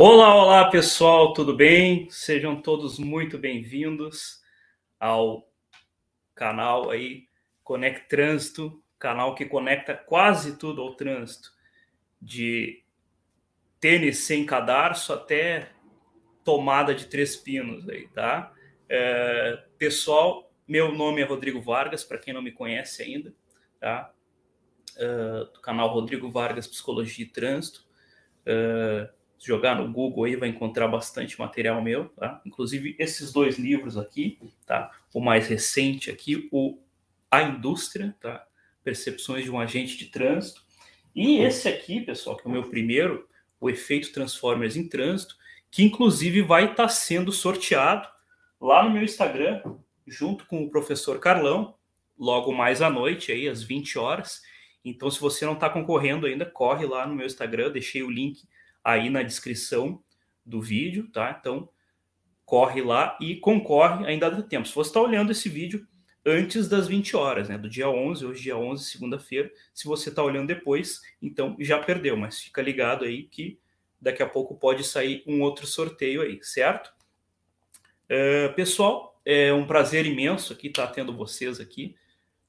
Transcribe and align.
Olá, 0.00 0.32
olá 0.32 0.70
pessoal, 0.70 1.32
tudo 1.32 1.56
bem? 1.56 2.08
Sejam 2.08 2.62
todos 2.62 3.00
muito 3.00 3.36
bem-vindos 3.36 4.40
ao 4.96 5.50
canal 6.36 6.88
aí 6.90 7.26
Conect 7.64 8.08
Trânsito, 8.08 8.80
canal 8.96 9.34
que 9.34 9.44
conecta 9.44 9.96
quase 9.96 10.56
tudo 10.56 10.82
ao 10.82 10.94
trânsito, 10.94 11.50
de 12.22 12.84
tênis 13.80 14.18
sem 14.18 14.46
cadarço 14.46 15.12
até 15.12 15.68
tomada 16.44 16.94
de 16.94 17.06
três 17.06 17.34
pinos 17.34 17.88
aí, 17.88 18.06
tá? 18.06 18.54
É, 18.88 19.64
pessoal, 19.78 20.48
meu 20.64 20.94
nome 20.94 21.22
é 21.22 21.24
Rodrigo 21.24 21.60
Vargas, 21.60 22.04
para 22.04 22.18
quem 22.18 22.32
não 22.32 22.40
me 22.40 22.52
conhece 22.52 23.02
ainda, 23.02 23.34
tá? 23.80 24.14
É, 24.96 25.44
do 25.52 25.60
canal 25.60 25.88
Rodrigo 25.88 26.30
Vargas 26.30 26.68
Psicologia 26.68 27.24
e 27.24 27.28
Trânsito. 27.28 27.84
É, 28.46 29.17
se 29.38 29.46
jogar 29.46 29.76
no 29.76 29.90
Google 29.92 30.24
aí 30.24 30.34
vai 30.34 30.48
encontrar 30.48 30.88
bastante 30.88 31.38
material 31.38 31.80
meu, 31.80 32.08
tá? 32.10 32.42
Inclusive 32.44 32.96
esses 32.98 33.32
dois 33.32 33.56
livros 33.58 33.96
aqui, 33.96 34.38
tá? 34.66 34.90
O 35.14 35.20
mais 35.20 35.46
recente 35.46 36.10
aqui, 36.10 36.48
o 36.50 36.78
A 37.30 37.42
Indústria, 37.42 38.14
tá? 38.20 38.44
Percepções 38.82 39.44
de 39.44 39.50
um 39.50 39.60
agente 39.60 39.96
de 39.96 40.06
trânsito. 40.06 40.62
E 41.14 41.38
esse 41.38 41.68
aqui, 41.68 42.00
pessoal, 42.00 42.36
que 42.36 42.46
é 42.46 42.48
o 42.48 42.52
meu 42.52 42.68
primeiro, 42.68 43.28
o 43.60 43.70
Efeito 43.70 44.12
Transformers 44.12 44.76
em 44.76 44.88
Trânsito, 44.88 45.36
que 45.70 45.84
inclusive 45.84 46.42
vai 46.42 46.64
estar 46.64 46.74
tá 46.84 46.88
sendo 46.88 47.30
sorteado 47.30 48.08
lá 48.60 48.82
no 48.82 48.90
meu 48.90 49.02
Instagram, 49.02 49.62
junto 50.06 50.46
com 50.46 50.64
o 50.64 50.70
professor 50.70 51.20
Carlão, 51.20 51.76
logo 52.18 52.52
mais 52.52 52.82
à 52.82 52.90
noite, 52.90 53.30
aí 53.30 53.48
às 53.48 53.62
20 53.62 53.98
horas. 53.98 54.42
Então, 54.84 55.10
se 55.10 55.20
você 55.20 55.44
não 55.46 55.52
está 55.52 55.68
concorrendo 55.70 56.26
ainda, 56.26 56.44
corre 56.44 56.86
lá 56.86 57.06
no 57.06 57.14
meu 57.14 57.26
Instagram, 57.26 57.70
deixei 57.70 58.02
o 58.02 58.10
link 58.10 58.42
aí 58.82 59.10
na 59.10 59.22
descrição 59.22 60.02
do 60.44 60.60
vídeo, 60.60 61.08
tá? 61.12 61.36
Então, 61.38 61.68
corre 62.44 62.80
lá 62.82 63.18
e 63.20 63.36
concorre, 63.36 64.06
ainda 64.06 64.30
dá 64.30 64.42
tempo. 64.42 64.66
Se 64.66 64.74
você 64.74 64.90
está 64.90 65.00
olhando 65.00 65.32
esse 65.32 65.48
vídeo 65.48 65.86
antes 66.24 66.68
das 66.68 66.88
20 66.88 67.16
horas, 67.16 67.48
né? 67.48 67.58
Do 67.58 67.68
dia 67.68 67.88
11, 67.88 68.24
hoje 68.24 68.42
dia 68.42 68.56
11, 68.56 68.84
segunda-feira. 68.84 69.50
Se 69.72 69.86
você 69.86 70.08
está 70.08 70.22
olhando 70.22 70.48
depois, 70.48 71.00
então 71.20 71.56
já 71.60 71.78
perdeu, 71.78 72.16
mas 72.16 72.40
fica 72.40 72.62
ligado 72.62 73.04
aí 73.04 73.24
que 73.24 73.58
daqui 74.00 74.22
a 74.22 74.28
pouco 74.28 74.56
pode 74.56 74.84
sair 74.84 75.22
um 75.26 75.42
outro 75.42 75.66
sorteio 75.66 76.22
aí, 76.22 76.38
certo? 76.42 76.92
Uh, 78.10 78.54
pessoal, 78.54 79.20
é 79.24 79.52
um 79.52 79.66
prazer 79.66 80.06
imenso 80.06 80.52
aqui 80.52 80.68
estar 80.68 80.86
tendo 80.88 81.14
vocês 81.14 81.60
aqui 81.60 81.96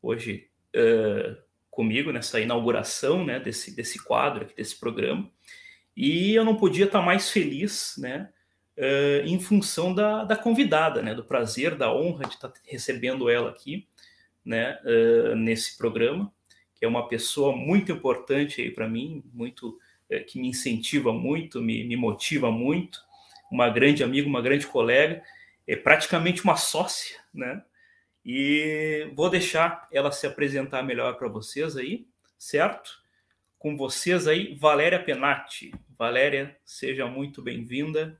hoje 0.01 0.49
uh, 0.75 1.35
comigo 1.69 2.11
nessa 2.11 2.39
inauguração, 2.39 3.25
né, 3.25 3.39
desse, 3.39 3.75
desse 3.75 4.01
quadro 4.03 4.43
aqui, 4.43 4.55
desse 4.55 4.79
programa. 4.79 5.29
E 6.01 6.33
eu 6.33 6.45
não 6.45 6.55
podia 6.55 6.85
estar 6.85 7.01
mais 7.01 7.29
feliz, 7.29 7.95
né? 7.97 8.29
Uh, 8.77 9.27
em 9.27 9.37
função 9.37 9.93
da, 9.93 10.23
da 10.23 10.37
convidada, 10.37 11.01
né? 11.01 11.13
Do 11.13 11.25
prazer, 11.25 11.75
da 11.75 11.93
honra 11.93 12.23
de 12.23 12.35
estar 12.35 12.53
recebendo 12.63 13.29
ela 13.29 13.49
aqui, 13.49 13.85
né? 14.45 14.79
Uh, 14.85 15.35
nesse 15.35 15.77
programa, 15.77 16.33
que 16.73 16.85
é 16.85 16.87
uma 16.87 17.09
pessoa 17.09 17.53
muito 17.53 17.91
importante 17.91 18.61
aí 18.61 18.71
para 18.71 18.87
mim, 18.87 19.21
muito 19.33 19.77
uh, 20.09 20.23
que 20.25 20.39
me 20.39 20.47
incentiva 20.47 21.11
muito, 21.11 21.61
me, 21.61 21.83
me 21.83 21.97
motiva 21.97 22.49
muito, 22.49 23.01
uma 23.51 23.67
grande 23.67 24.01
amiga, 24.01 24.25
uma 24.25 24.41
grande 24.41 24.65
colega, 24.67 25.21
é 25.67 25.75
praticamente 25.75 26.45
uma 26.45 26.55
sócia, 26.55 27.17
né? 27.33 27.61
E 28.23 29.11
vou 29.15 29.29
deixar 29.29 29.85
ela 29.91 30.13
se 30.13 30.25
apresentar 30.25 30.81
melhor 30.81 31.17
para 31.17 31.27
vocês 31.27 31.75
aí, 31.75 32.07
certo? 32.37 32.89
Com 33.57 33.75
vocês 33.75 34.29
aí, 34.29 34.55
Valéria 34.55 35.03
Penati. 35.03 35.73
Valéria, 35.99 36.55
seja 36.63 37.05
muito 37.07 37.41
bem-vinda. 37.41 38.17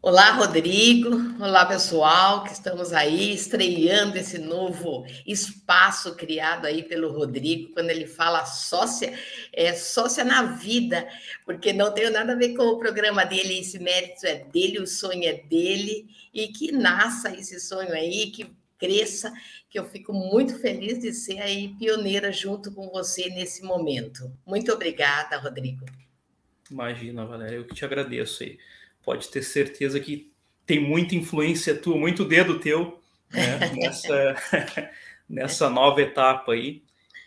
Olá, 0.00 0.30
Rodrigo. 0.30 1.10
Olá, 1.38 1.66
pessoal, 1.66 2.44
que 2.44 2.52
estamos 2.54 2.94
aí 2.94 3.34
estreando 3.34 4.16
esse 4.16 4.38
novo 4.38 5.04
espaço 5.26 6.16
criado 6.16 6.64
aí 6.64 6.82
pelo 6.82 7.12
Rodrigo. 7.12 7.74
Quando 7.74 7.90
ele 7.90 8.06
fala 8.06 8.46
sócia, 8.46 9.12
é 9.52 9.74
sócia 9.74 10.24
na 10.24 10.44
vida, 10.44 11.06
porque 11.44 11.74
não 11.74 11.92
tem 11.92 12.08
nada 12.08 12.32
a 12.32 12.36
ver 12.36 12.56
com 12.56 12.62
o 12.62 12.78
programa 12.78 13.22
dele. 13.26 13.58
Esse 13.58 13.78
mérito 13.78 14.26
é 14.26 14.36
dele, 14.36 14.80
o 14.80 14.86
sonho 14.86 15.28
é 15.28 15.34
dele, 15.34 16.06
e 16.32 16.48
que 16.48 16.72
nasça 16.72 17.36
esse 17.36 17.60
sonho 17.60 17.92
aí, 17.92 18.30
que 18.30 18.50
cresça, 18.82 19.32
que 19.70 19.78
eu 19.78 19.84
fico 19.84 20.12
muito 20.12 20.58
feliz 20.58 20.98
de 20.98 21.12
ser 21.12 21.40
aí 21.40 21.68
pioneira 21.78 22.32
junto 22.32 22.74
com 22.74 22.88
você 22.88 23.28
nesse 23.28 23.62
momento. 23.62 24.36
Muito 24.44 24.72
obrigada, 24.72 25.38
Rodrigo. 25.38 25.86
Imagina, 26.68 27.24
Valéria, 27.24 27.56
eu 27.56 27.64
que 27.64 27.76
te 27.76 27.84
agradeço 27.84 28.42
aí. 28.42 28.58
Pode 29.04 29.28
ter 29.28 29.42
certeza 29.42 30.00
que 30.00 30.32
tem 30.66 30.80
muita 30.80 31.14
influência 31.14 31.76
tua, 31.76 31.96
muito 31.96 32.24
dedo 32.24 32.58
teu 32.58 33.00
né, 33.30 33.70
nessa, 33.76 34.36
nessa 35.30 35.70
nova 35.70 36.02
etapa 36.02 36.52
aí 36.52 36.82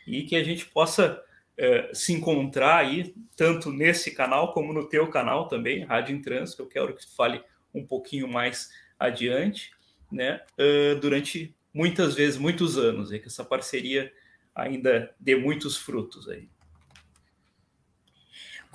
e 0.06 0.24
que 0.24 0.36
a 0.36 0.44
gente 0.44 0.66
possa 0.66 1.22
é, 1.58 1.90
se 1.94 2.12
encontrar 2.12 2.78
aí, 2.78 3.16
tanto 3.38 3.72
nesse 3.72 4.12
canal 4.12 4.52
como 4.54 4.74
no 4.74 4.90
teu 4.90 5.08
canal 5.08 5.48
também, 5.48 5.86
Rádio 5.86 6.16
em 6.16 6.22
Trânsito, 6.22 6.64
eu 6.64 6.68
quero 6.68 6.94
que 6.94 7.06
tu 7.06 7.16
fale 7.16 7.42
um 7.74 7.86
pouquinho 7.86 8.28
mais 8.28 8.70
adiante 9.00 9.72
né, 10.12 10.42
uh, 10.60 11.00
durante 11.00 11.56
muitas 11.74 12.16
vezes, 12.16 12.38
muitos 12.38 12.78
anos, 12.78 13.12
e 13.12 13.20
que 13.20 13.28
essa 13.28 13.44
parceria 13.44 14.12
ainda 14.54 15.14
dê 15.20 15.36
muitos 15.36 15.76
frutos 15.76 16.30
aí. 16.30 16.48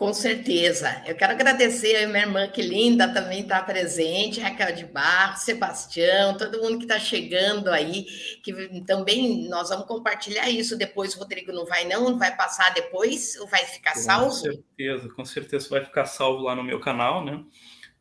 Com 0.00 0.14
certeza. 0.14 1.04
Eu 1.06 1.14
quero 1.14 1.32
agradecer 1.32 1.94
a 1.96 2.06
minha 2.06 2.22
irmã, 2.22 2.48
que 2.48 2.62
linda, 2.62 3.12
também 3.12 3.42
está 3.42 3.60
presente, 3.60 4.40
Raquel 4.40 4.74
de 4.74 4.86
Barros, 4.86 5.42
Sebastião, 5.42 6.38
todo 6.38 6.58
mundo 6.58 6.78
que 6.78 6.84
está 6.84 6.98
chegando 6.98 7.68
aí, 7.68 8.06
que 8.42 8.80
também 8.86 9.46
nós 9.50 9.68
vamos 9.68 9.84
compartilhar 9.84 10.48
isso 10.48 10.78
depois. 10.78 11.14
O 11.14 11.18
Rodrigo 11.18 11.52
não 11.52 11.66
vai, 11.66 11.84
não? 11.84 12.18
Vai 12.18 12.34
passar 12.34 12.72
depois 12.72 13.36
ou 13.40 13.46
vai 13.46 13.62
ficar 13.66 13.92
com 13.92 14.00
salvo? 14.00 14.30
Com 14.30 14.36
certeza, 14.36 15.08
com 15.10 15.24
certeza 15.26 15.68
vai 15.68 15.84
ficar 15.84 16.06
salvo 16.06 16.44
lá 16.44 16.56
no 16.56 16.64
meu 16.64 16.80
canal, 16.80 17.22
né? 17.22 17.44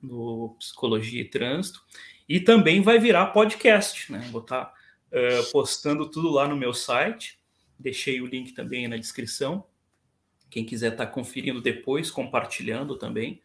No 0.01 0.55
Psicologia 0.57 1.19
e 1.19 1.29
Trânsito. 1.29 1.81
E 2.29 2.39
também 2.39 2.79
vai 2.79 2.99
virar 2.99 3.27
podcast, 3.27 4.11
né? 4.11 4.19
Vou 4.31 4.41
estar 4.41 4.71
uh, 5.11 5.51
postando 5.51 6.07
tudo 6.07 6.29
lá 6.29 6.47
no 6.47 6.55
meu 6.55 6.71
site. 6.75 7.39
Deixei 7.77 8.21
o 8.21 8.27
link 8.27 8.51
também 8.51 8.87
na 8.87 8.97
descrição. 8.97 9.65
Quem 10.47 10.63
quiser 10.63 10.91
estar 10.91 11.07
tá 11.07 11.11
conferindo 11.11 11.59
depois, 11.59 12.11
compartilhando 12.11 12.99
também, 12.99 13.41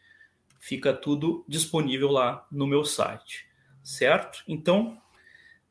fica 0.60 0.92
tudo 0.92 1.46
disponível 1.48 2.10
lá 2.10 2.46
no 2.52 2.66
meu 2.66 2.84
site, 2.84 3.46
certo? 3.82 4.44
Então, 4.46 5.00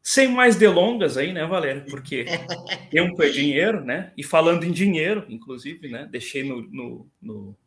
sem 0.01 0.27
mais 0.27 0.55
delongas 0.55 1.15
aí, 1.15 1.31
né, 1.31 1.45
Valéria? 1.45 1.85
Porque 1.87 2.25
tempo 2.89 3.21
é 3.21 3.29
dinheiro, 3.29 3.85
né? 3.85 4.11
E 4.17 4.23
falando 4.23 4.63
em 4.63 4.71
dinheiro, 4.71 5.23
inclusive, 5.29 5.87
né? 5.87 6.07
Deixei 6.11 6.43
no, 6.43 6.61
no, 6.63 7.11
no 7.21 7.57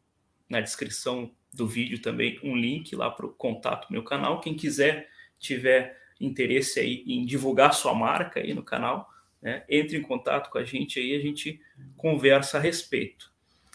na 0.48 0.60
descrição 0.60 1.30
do 1.52 1.66
vídeo 1.66 2.00
também 2.00 2.38
um 2.42 2.56
link 2.56 2.94
lá 2.94 3.10
para 3.10 3.26
o 3.26 3.32
contato 3.32 3.88
do 3.88 3.92
meu 3.92 4.02
canal. 4.02 4.40
Quem 4.40 4.54
quiser 4.54 5.08
tiver 5.38 5.96
interesse 6.20 6.80
aí 6.80 7.04
em 7.06 7.24
divulgar 7.24 7.74
sua 7.74 7.94
marca 7.94 8.40
aí 8.40 8.54
no 8.54 8.62
canal, 8.62 9.08
né, 9.40 9.64
entre 9.68 9.96
em 9.96 10.02
contato 10.02 10.50
com 10.50 10.58
a 10.58 10.64
gente 10.64 10.98
aí, 10.98 11.14
a 11.14 11.20
gente 11.20 11.60
conversa 11.96 12.58
a 12.58 12.60
respeito, 12.60 13.30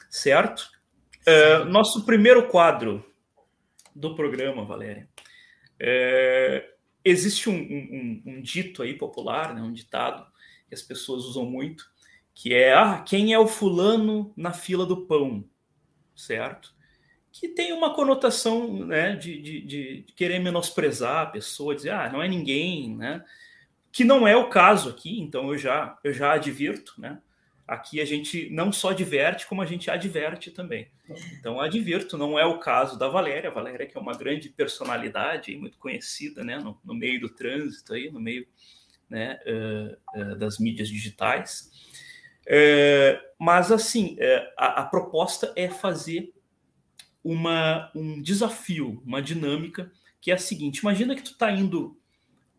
certo? 0.10 0.69
Uh, 1.22 1.66
nosso 1.66 2.04
primeiro 2.04 2.48
quadro 2.48 3.06
do 3.96 4.16
programa, 4.16 4.66
Valéria, 4.66 5.08
uh, 5.80 6.72
existe 7.06 7.50
um, 7.50 7.56
um, 7.56 8.24
um, 8.25 8.42
dito 8.42 8.81
aí 8.81 8.96
popular, 8.98 9.54
né, 9.54 9.62
um 9.62 9.72
ditado 9.72 10.25
que 10.68 10.74
as 10.74 10.81
pessoas 10.81 11.25
usam 11.25 11.46
muito, 11.46 11.86
que 12.34 12.54
é 12.54 12.74
ah, 12.74 13.04
quem 13.06 13.34
é 13.34 13.40
o 13.40 13.48
fulano 13.48 14.34
na 14.36 14.52
fila 14.52 14.86
do 14.86 15.06
pão, 15.06 15.48
certo? 16.16 16.74
Que 17.31 17.48
tem 17.48 17.72
uma 17.72 17.94
conotação 17.94 18.86
né, 18.86 19.16
de, 19.16 19.42
de, 19.42 19.62
de, 19.62 20.06
querer 20.16 20.39
menosprezar 20.39 21.22
a 21.22 21.25
pessoa, 21.25 21.75
dizer, 21.75 21.92
ah, 21.92 22.10
não 22.12 22.22
é 22.22 22.28
ninguém, 22.28 22.95
né? 22.95 23.24
Que 23.92 24.04
não 24.04 24.28
é 24.28 24.36
o 24.36 24.50
caso 24.50 24.89
aqui, 24.89 25.19
então 25.19 25.50
eu 25.50 25.57
já, 25.57 25.98
eu 26.04 26.13
já 26.13 26.33
advirto, 26.33 26.94
né? 26.98 27.19
Aqui 27.68 28.01
a 28.01 28.06
gente 28.06 28.50
não 28.50 28.72
só 28.72 28.92
diverte, 28.92 29.48
como 29.48 29.62
a 29.62 29.66
gente 29.66 29.89
adverte 29.89 30.51
também. 30.51 30.89
Então, 31.39 31.60
advirto, 31.62 32.18
não 32.18 32.38
é 32.38 32.45
o 32.45 32.60
caso 32.60 33.00
da 33.00 33.07
Valéria. 33.07 33.50
A 33.50 33.54
Valéria, 33.54 33.86
que 33.86 33.98
é 33.98 34.01
uma 34.01 34.13
grande 34.13 34.50
personalidade, 34.50 35.56
muito 35.56 35.77
conhecida 35.77 36.44
né, 36.44 36.57
no, 36.57 36.77
no 36.84 36.94
meio 36.94 37.22
do 37.22 37.30
trânsito, 37.30 37.94
aí, 37.94 38.12
no 38.12 38.19
meio 38.19 38.45
né, 39.10 39.39
uh, 39.45 40.22
uh, 40.22 40.36
das 40.36 40.60
mídias 40.60 40.89
digitais. 40.89 41.72
Uh, 42.45 43.22
mas, 43.39 43.72
assim, 43.72 44.18
a, 44.57 44.81
a 44.81 44.86
proposta 44.86 45.54
é 45.56 45.69
fazer 45.69 46.34
uma, 47.24 47.92
um 47.96 48.22
desafio, 48.22 49.02
uma 49.06 49.22
dinâmica 49.22 49.92
que 50.20 50.32
é 50.32 50.36
a 50.36 50.38
seguinte: 50.38 50.80
imagina 50.80 51.16
que 51.16 51.24
tu 51.24 51.32
está 51.32 51.52
indo 51.52 51.98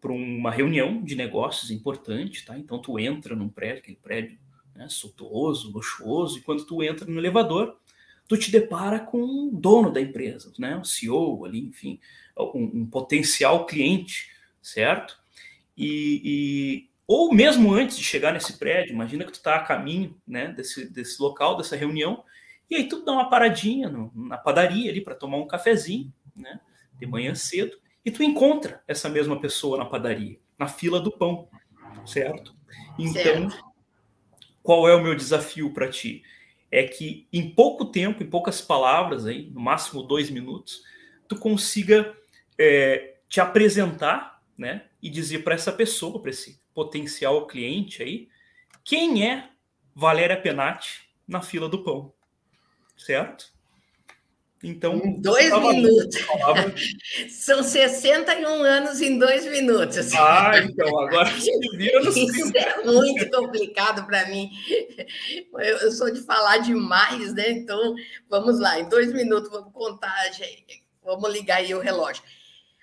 para 0.00 0.12
uma 0.12 0.50
reunião 0.50 1.02
de 1.02 1.14
negócios 1.14 1.70
importante, 1.70 2.44
tá? 2.44 2.58
Então 2.58 2.80
tu 2.80 2.98
entra 2.98 3.36
num 3.36 3.48
prédio, 3.48 3.78
aquele 3.78 3.96
prédio 3.96 4.38
né, 4.74 4.88
suntuoso, 4.88 5.70
luxuoso, 5.70 6.38
e 6.38 6.40
quando 6.40 6.64
tu 6.64 6.82
entra 6.82 7.06
no 7.06 7.20
elevador, 7.20 7.76
tu 8.26 8.36
te 8.36 8.50
depara 8.50 8.98
com 8.98 9.22
o 9.22 9.50
dono 9.52 9.92
da 9.92 10.00
empresa, 10.00 10.52
né? 10.58 10.76
O 10.76 10.84
CEO 10.84 11.44
ali, 11.44 11.60
enfim, 11.60 12.00
um, 12.36 12.80
um 12.80 12.86
potencial 12.86 13.64
cliente, 13.64 14.30
certo? 14.60 15.16
E, 15.76 16.20
e, 16.24 16.90
ou 17.06 17.32
mesmo 17.32 17.72
antes 17.72 17.96
de 17.96 18.04
chegar 18.04 18.32
nesse 18.32 18.58
prédio, 18.58 18.92
imagina 18.92 19.24
que 19.24 19.32
tu 19.32 19.36
está 19.36 19.56
a 19.56 19.62
caminho, 19.62 20.16
né, 20.26 20.48
desse, 20.48 20.90
desse 20.90 21.20
local, 21.22 21.56
dessa 21.56 21.76
reunião, 21.76 22.24
e 22.72 22.74
aí 22.74 22.88
tu 22.88 23.04
dá 23.04 23.12
uma 23.12 23.28
paradinha 23.28 23.90
no, 23.90 24.10
na 24.14 24.38
padaria 24.38 24.90
ali 24.90 25.02
para 25.02 25.14
tomar 25.14 25.36
um 25.36 25.46
cafezinho, 25.46 26.10
né, 26.34 26.58
de 26.98 27.06
manhã 27.06 27.34
cedo, 27.34 27.76
e 28.02 28.10
tu 28.10 28.22
encontra 28.22 28.82
essa 28.88 29.10
mesma 29.10 29.38
pessoa 29.38 29.76
na 29.76 29.84
padaria, 29.84 30.40
na 30.58 30.66
fila 30.66 30.98
do 30.98 31.12
pão, 31.12 31.50
certo? 32.06 32.56
Então, 32.98 33.50
certo. 33.50 33.62
qual 34.62 34.88
é 34.88 34.96
o 34.96 35.02
meu 35.02 35.14
desafio 35.14 35.70
para 35.74 35.90
ti? 35.90 36.22
É 36.70 36.84
que 36.84 37.28
em 37.30 37.50
pouco 37.50 37.84
tempo, 37.84 38.22
em 38.22 38.30
poucas 38.30 38.62
palavras, 38.62 39.26
aí, 39.26 39.50
no 39.50 39.60
máximo 39.60 40.02
dois 40.02 40.30
minutos, 40.30 40.82
tu 41.28 41.36
consiga 41.36 42.16
é, 42.56 43.16
te 43.28 43.38
apresentar, 43.38 44.42
né, 44.56 44.86
e 45.02 45.10
dizer 45.10 45.44
para 45.44 45.54
essa 45.54 45.72
pessoa, 45.72 46.22
para 46.22 46.30
esse 46.30 46.58
potencial 46.72 47.46
cliente 47.46 48.02
aí, 48.02 48.30
quem 48.82 49.28
é 49.28 49.50
Valéria 49.94 50.40
Penati 50.40 51.02
na 51.28 51.42
fila 51.42 51.68
do 51.68 51.84
pão, 51.84 52.14
certo? 52.96 53.52
Então. 54.62 54.94
Em 54.94 55.20
dois 55.20 55.50
minutos. 55.50 56.20
São 57.30 57.64
61 57.64 58.46
anos 58.62 59.00
em 59.00 59.18
dois 59.18 59.44
minutos. 59.46 60.14
Ah, 60.14 60.52
então 60.62 60.86
agora 61.00 61.28
se 61.38 61.50
vira 61.76 62.00
no 62.00 62.10
Isso 62.10 62.56
é 62.56 62.84
muito 62.84 63.28
complicado 63.30 64.06
para 64.06 64.26
mim. 64.26 64.50
Eu, 65.54 65.78
eu, 65.78 65.90
sou 65.92 66.12
de 66.12 66.20
falar 66.20 66.58
demais, 66.58 67.34
né? 67.34 67.50
Então, 67.50 67.94
vamos 68.28 68.60
lá, 68.60 68.78
em 68.78 68.88
dois 68.88 69.12
minutos, 69.12 69.50
vamos 69.50 69.72
contar, 69.72 70.30
gente. 70.32 70.84
Vamos 71.04 71.32
ligar 71.32 71.56
aí 71.56 71.74
o 71.74 71.80
relógio. 71.80 72.22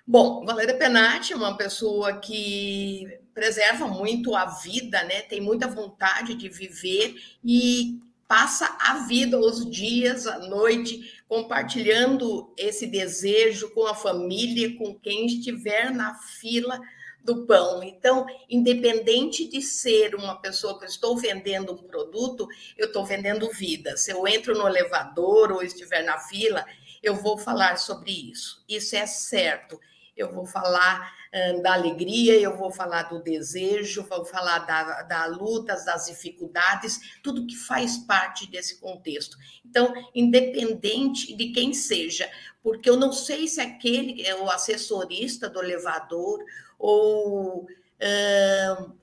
Bom, 0.05 0.43
Valéria 0.43 0.75
Penati 0.75 1.31
é 1.31 1.35
uma 1.35 1.55
pessoa 1.55 2.19
que 2.19 3.07
preserva 3.33 3.87
muito 3.87 4.35
a 4.35 4.45
vida, 4.45 5.01
né? 5.03 5.21
Tem 5.21 5.39
muita 5.39 5.67
vontade 5.67 6.33
de 6.33 6.49
viver 6.49 7.15
e 7.41 7.99
passa 8.29 8.77
a 8.79 9.07
vida, 9.07 9.39
os 9.39 9.67
dias, 9.67 10.27
a 10.27 10.37
noite, 10.37 11.19
compartilhando 11.27 12.53
esse 12.55 12.85
desejo 12.85 13.71
com 13.71 13.87
a 13.87 13.95
família, 13.95 14.77
com 14.77 14.93
quem 14.93 15.25
estiver 15.25 15.89
na 15.89 16.13
fila 16.13 16.79
do 17.23 17.47
pão. 17.47 17.81
Então, 17.81 18.27
independente 18.47 19.47
de 19.47 19.63
ser 19.63 20.13
uma 20.13 20.39
pessoa 20.39 20.77
que 20.77 20.85
eu 20.85 20.89
estou 20.89 21.17
vendendo 21.17 21.73
um 21.73 21.77
produto, 21.77 22.47
eu 22.77 22.85
estou 22.85 23.03
vendendo 23.03 23.49
vida. 23.49 23.97
Se 23.97 24.11
eu 24.11 24.27
entro 24.27 24.53
no 24.53 24.67
elevador 24.67 25.51
ou 25.51 25.63
estiver 25.63 26.03
na 26.03 26.19
fila, 26.19 26.63
eu 27.01 27.15
vou 27.15 27.35
falar 27.35 27.79
sobre 27.79 28.11
isso. 28.11 28.63
Isso 28.69 28.95
é 28.95 29.07
certo. 29.07 29.79
Eu 30.19 30.31
vou 30.31 30.45
falar 30.45 31.17
da 31.61 31.73
alegria, 31.73 32.39
eu 32.39 32.57
vou 32.57 32.71
falar 32.71 33.03
do 33.03 33.21
desejo, 33.21 34.03
vou 34.03 34.25
falar 34.25 34.59
da, 34.59 35.03
da 35.03 35.25
lutas, 35.27 35.85
das 35.85 36.07
dificuldades, 36.07 37.19
tudo 37.21 37.45
que 37.45 37.55
faz 37.55 37.97
parte 37.97 38.49
desse 38.49 38.79
contexto. 38.79 39.37
Então, 39.63 39.93
independente 40.13 41.35
de 41.35 41.51
quem 41.51 41.73
seja, 41.73 42.29
porque 42.63 42.89
eu 42.89 42.97
não 42.97 43.13
sei 43.13 43.47
se 43.47 43.61
aquele 43.61 44.25
é 44.25 44.35
o 44.35 44.49
assessorista 44.49 45.47
do 45.47 45.61
elevador 45.61 46.43
ou 46.79 47.67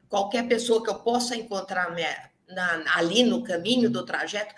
qualquer 0.09 0.49
pessoa 0.49 0.83
que 0.83 0.91
eu 0.91 0.97
possa 0.97 1.37
encontrar 1.37 1.95
na, 2.49 2.85
ali 2.97 3.23
no 3.23 3.43
caminho 3.43 3.91
do 3.91 4.05
trajeto, 4.05 4.55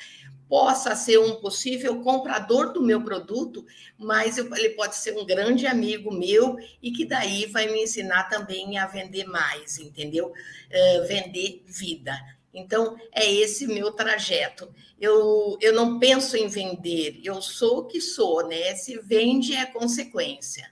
possa 0.48 0.96
ser 0.96 1.18
um 1.18 1.36
possível 1.36 2.00
comprador 2.00 2.72
do 2.72 2.82
meu 2.82 3.02
produto, 3.02 3.64
mas 3.98 4.38
eu, 4.38 4.54
ele 4.56 4.70
pode 4.70 4.96
ser 4.96 5.16
um 5.16 5.26
grande 5.26 5.66
amigo 5.66 6.12
meu 6.12 6.56
e 6.82 6.90
que 6.90 7.04
daí 7.04 7.46
vai 7.46 7.70
me 7.70 7.82
ensinar 7.82 8.24
também 8.24 8.78
a 8.78 8.86
vender 8.86 9.24
mais, 9.24 9.78
entendeu? 9.78 10.32
É, 10.70 11.00
vender 11.02 11.62
vida. 11.66 12.12
Então, 12.52 12.96
é 13.12 13.30
esse 13.30 13.66
meu 13.66 13.92
trajeto. 13.92 14.72
Eu, 14.98 15.58
eu 15.60 15.72
não 15.74 15.98
penso 15.98 16.36
em 16.36 16.48
vender, 16.48 17.20
eu 17.22 17.40
sou 17.42 17.80
o 17.80 17.84
que 17.86 18.00
sou, 18.00 18.48
né? 18.48 18.74
Se 18.74 18.98
vende 18.98 19.54
é 19.54 19.66
consequência. 19.66 20.70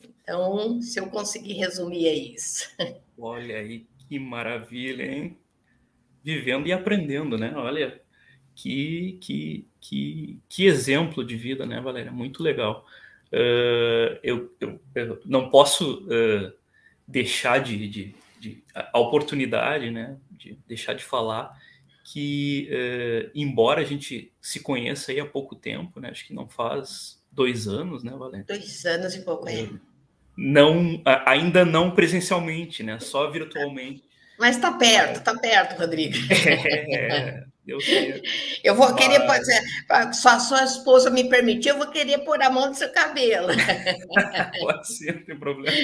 Então, 0.00 0.80
se 0.80 0.98
eu 0.98 1.08
conseguir 1.08 1.54
resumir, 1.54 2.06
é 2.06 2.14
isso. 2.14 2.70
Olha 3.18 3.58
aí, 3.58 3.86
que 4.08 4.18
maravilha, 4.18 5.04
hein? 5.04 5.36
Vivendo 6.22 6.66
e 6.66 6.72
aprendendo, 6.72 7.36
né? 7.36 7.52
Olha, 7.54 8.00
que, 8.54 9.18
que, 9.20 9.66
que, 9.80 10.38
que 10.48 10.66
exemplo 10.66 11.24
de 11.24 11.36
vida, 11.36 11.66
né, 11.66 11.80
Valéria? 11.80 12.12
Muito 12.12 12.42
legal. 12.42 12.86
Uh, 13.32 14.18
eu, 14.22 14.54
eu, 14.60 14.80
eu, 14.94 15.20
não 15.24 15.50
posso 15.50 16.04
uh, 16.04 16.52
deixar 17.06 17.58
de, 17.58 17.88
de, 17.88 18.14
de, 18.38 18.64
a 18.74 18.98
oportunidade, 18.98 19.90
né, 19.90 20.16
de 20.30 20.56
deixar 20.68 20.94
de 20.94 21.02
falar 21.02 21.58
que, 22.04 22.68
uh, 22.70 23.30
embora 23.34 23.80
a 23.80 23.84
gente 23.84 24.32
se 24.40 24.60
conheça 24.60 25.10
aí 25.10 25.18
há 25.18 25.26
pouco 25.26 25.56
tempo, 25.56 25.98
né, 25.98 26.10
acho 26.10 26.26
que 26.26 26.34
não 26.34 26.48
faz 26.48 27.20
dois 27.32 27.66
anos, 27.66 28.04
né, 28.04 28.12
Valéria? 28.16 28.44
Dois 28.46 28.84
anos 28.84 29.14
e 29.16 29.24
pouco, 29.24 29.48
é. 29.48 29.68
Não, 30.36 31.00
ainda 31.26 31.64
não 31.64 31.90
presencialmente, 31.90 32.84
né, 32.84 33.00
só 33.00 33.28
virtualmente. 33.30 34.04
Mas 34.38 34.56
está 34.56 34.72
perto, 34.72 35.18
está 35.18 35.36
perto, 35.36 35.78
Rodrigo. 35.78 36.14
É, 36.92 37.44
eu, 37.66 37.78
eu 38.62 38.74
vou 38.74 38.94
querer 38.94 39.26
fazer, 39.26 39.60
se 40.12 40.28
a 40.28 40.38
sua 40.38 40.64
esposa 40.64 41.10
me 41.10 41.28
permitir, 41.28 41.70
eu 41.70 41.78
vou 41.78 41.90
querer 41.90 42.18
pôr 42.18 42.40
a 42.42 42.50
mão 42.50 42.68
no 42.68 42.74
seu 42.74 42.92
cabelo. 42.92 43.48
Pode 44.60 44.88
ser, 44.88 45.14
não 45.14 45.24
tem 45.24 45.38
problema. 45.38 45.76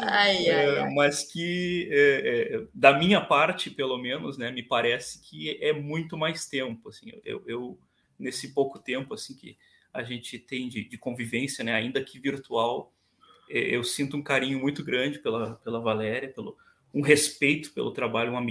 Ai, 0.00 0.48
ai, 0.48 0.78
é. 0.78 0.94
Mas 0.94 1.24
que, 1.24 1.88
é, 1.92 2.54
é, 2.54 2.66
da 2.74 2.98
minha 2.98 3.20
parte, 3.20 3.70
pelo 3.70 3.98
menos, 3.98 4.38
né, 4.38 4.50
me 4.50 4.62
parece 4.62 5.20
que 5.20 5.58
é 5.60 5.72
muito 5.72 6.16
mais 6.16 6.46
tempo. 6.46 6.88
Assim, 6.88 7.12
eu, 7.24 7.42
eu 7.46 7.78
nesse 8.18 8.54
pouco 8.54 8.78
tempo 8.78 9.12
assim 9.12 9.34
que 9.34 9.58
a 9.92 10.02
gente 10.02 10.38
tem 10.38 10.68
de, 10.68 10.84
de 10.84 10.98
convivência, 10.98 11.62
né, 11.62 11.74
ainda 11.74 12.02
que 12.02 12.18
virtual, 12.18 12.92
é, 13.48 13.58
eu 13.58 13.84
sinto 13.84 14.16
um 14.16 14.22
carinho 14.22 14.58
muito 14.58 14.82
grande 14.84 15.18
pela, 15.18 15.56
pela 15.56 15.80
Valéria, 15.80 16.28
pelo 16.28 16.56
um 16.94 17.02
respeito 17.02 17.72
pelo 17.74 17.90
trabalho, 17.90 18.30
uma, 18.30 18.44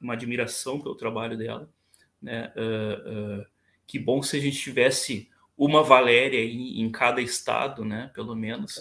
uma 0.00 0.12
admiração 0.12 0.80
pelo 0.80 0.94
trabalho 0.94 1.36
dela. 1.36 1.68
Né? 2.20 2.52
Uh, 2.56 3.40
uh, 3.40 3.46
que 3.86 3.98
bom 3.98 4.22
se 4.22 4.36
a 4.36 4.40
gente 4.40 4.58
tivesse 4.58 5.30
uma 5.56 5.82
Valéria 5.82 6.44
em, 6.44 6.80
em, 6.80 6.90
cada 6.90 7.20
estado, 7.20 7.84
né? 7.84 8.10
Pelo 8.14 8.36
menos. 8.36 8.78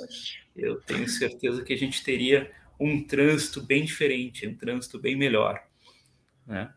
Eu 0.56 0.80
tenho 0.82 1.08
certeza 1.08 1.64
que 1.64 1.74
a 1.74 1.78
gente 1.78 2.04
teria 2.04 2.52
um 2.80 3.04
trânsito 3.04 3.62
bem 3.62 3.84
diferente, 3.84 4.48
um 4.48 4.56
trânsito 4.56 5.00
bem 5.00 5.16
melhor. 5.16 5.64
Né? 6.46 6.72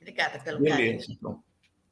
Obrigada 0.00 0.38
pelo 0.38 0.60
Beleza, 0.60 1.00
carinho. 1.00 1.16
Então. 1.18 1.42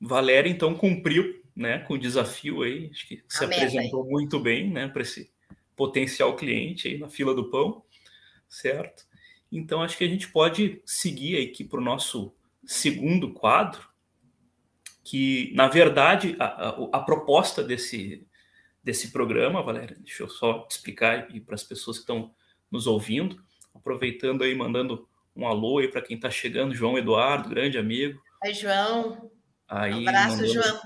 Valéria, 0.01 0.51
então, 0.51 0.75
cumpriu 0.75 1.43
né, 1.55 1.79
com 1.79 1.95
o 1.95 1.99
desafio 1.99 2.63
aí, 2.63 2.91
acho 2.93 3.09
que 3.09 3.25
se 3.27 3.45
apresentou 3.45 4.05
muito 4.05 4.39
bem 4.39 4.71
né, 4.71 4.89
para 4.89 5.01
esse 5.01 5.31
potencial 5.75 6.37
cliente 6.37 6.87
aí 6.87 6.99
na 6.99 7.09
fila 7.09 7.35
do 7.35 7.51
pão, 7.51 7.83
certo? 8.47 9.07
Então, 9.51 9.83
acho 9.83 9.97
que 9.97 10.05
a 10.05 10.09
gente 10.09 10.29
pode 10.29 10.83
seguir 10.85 11.49
aqui 11.49 11.65
para 11.65 11.81
o 11.81 11.85
nosso 11.85 12.36
segundo 12.67 13.33
quadro, 13.33 13.89
que, 15.05 15.53
na 15.55 15.69
verdade, 15.69 16.37
a, 16.39 16.45
a, 16.45 16.89
a 16.95 17.01
proposta 17.01 17.63
desse, 17.63 18.27
desse 18.83 19.13
programa, 19.13 19.63
Valéria, 19.63 19.97
deixa 20.01 20.25
eu 20.25 20.29
só 20.29 20.67
explicar 20.69 21.29
para 21.47 21.55
as 21.55 21.63
pessoas 21.63 21.99
que 21.99 22.03
estão 22.03 22.35
nos 22.71 22.87
ouvindo, 22.87 23.41
aproveitando 23.73 24.43
aí, 24.43 24.55
mandando 24.55 25.09
um 25.35 25.47
alô 25.47 25.79
aí 25.79 25.89
para 25.89 26.03
quem 26.03 26.17
está 26.17 26.29
chegando, 26.29 26.75
João 26.75 26.99
Eduardo, 26.99 27.49
grande 27.49 27.79
amigo. 27.79 28.21
Oi, 28.45 28.53
João. 28.53 29.31
Aí, 29.69 29.93
um 29.93 30.09
abraço, 30.09 30.37
mandando, 30.37 30.53
João. 30.53 30.81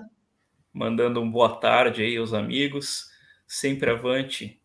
Mandando 0.72 1.20
um 1.22 1.30
boa 1.30 1.56
tarde 1.56 2.02
aí 2.02 2.16
aos 2.16 2.34
amigos, 2.34 3.10
sempre 3.46 3.90
avante 3.90 4.60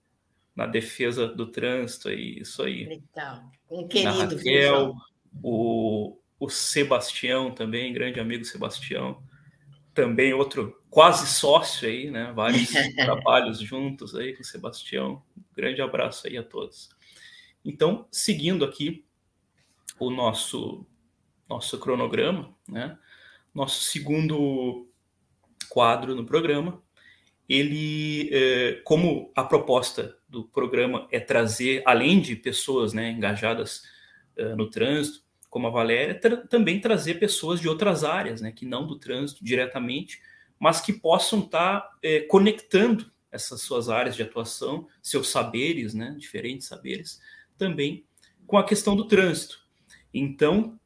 na 0.55 0.65
defesa 0.65 1.27
do 1.27 1.47
trânsito, 1.47 2.09
aí, 2.09 2.39
isso 2.39 2.63
aí. 2.63 2.83
Então, 2.91 3.49
um 3.69 3.87
querido. 3.87 4.17
Na 4.17 4.25
Raquel, 4.25 4.95
o, 5.43 6.17
o 6.45 6.49
Sebastião 6.49 7.51
também, 7.51 7.91
grande 7.91 8.19
amigo 8.19 8.45
Sebastião, 8.45 9.23
também 9.93 10.33
outro 10.33 10.79
quase 10.89 11.27
sócio 11.27 11.87
aí, 11.87 12.11
né? 12.11 12.31
Vários 12.35 12.69
trabalhos 12.95 13.59
juntos 13.59 14.15
aí 14.15 14.33
com 14.33 14.41
o 14.41 14.45
Sebastião. 14.45 15.23
grande 15.55 15.81
abraço 15.81 16.27
aí 16.27 16.37
a 16.37 16.43
todos. 16.43 16.89
Então, 17.63 18.07
seguindo 18.11 18.63
aqui 18.63 19.05
o 19.99 20.09
nosso 20.11 20.85
nosso 21.49 21.79
cronograma, 21.79 22.55
né? 22.67 22.97
Nosso 23.53 23.85
segundo 23.85 24.87
quadro 25.69 26.15
no 26.15 26.25
programa, 26.25 26.81
ele, 27.47 28.29
é, 28.31 28.81
como 28.83 29.31
a 29.35 29.43
proposta 29.43 30.17
do 30.27 30.43
programa 30.43 31.07
é 31.11 31.19
trazer, 31.19 31.81
além 31.85 32.19
de 32.19 32.35
pessoas 32.35 32.91
né, 32.91 33.11
engajadas 33.11 33.83
uh, 34.37 34.55
no 34.55 34.69
trânsito, 34.69 35.24
como 35.55 35.67
a 35.67 35.69
Valéria, 35.69 36.13
tra 36.13 36.35
também 36.35 36.81
trazer 36.81 37.13
pessoas 37.13 37.61
de 37.61 37.69
outras 37.69 38.03
áreas, 38.03 38.41
né, 38.41 38.51
que 38.51 38.65
não 38.65 38.85
do 38.85 38.99
trânsito 38.99 39.41
diretamente, 39.41 40.21
mas 40.59 40.81
que 40.81 40.91
possam 40.91 41.39
estar 41.39 41.79
tá, 41.79 41.91
é, 42.03 42.19
conectando 42.23 43.09
essas 43.31 43.61
suas 43.61 43.87
áreas 43.87 44.17
de 44.17 44.21
atuação, 44.21 44.85
seus 45.01 45.29
saberes, 45.29 45.93
né, 45.93 46.13
diferentes 46.19 46.67
saberes, 46.67 47.21
também 47.57 48.03
com 48.45 48.57
a 48.57 48.65
questão 48.65 48.97
do 48.97 49.05
trânsito. 49.05 49.65
Então, 50.13 50.77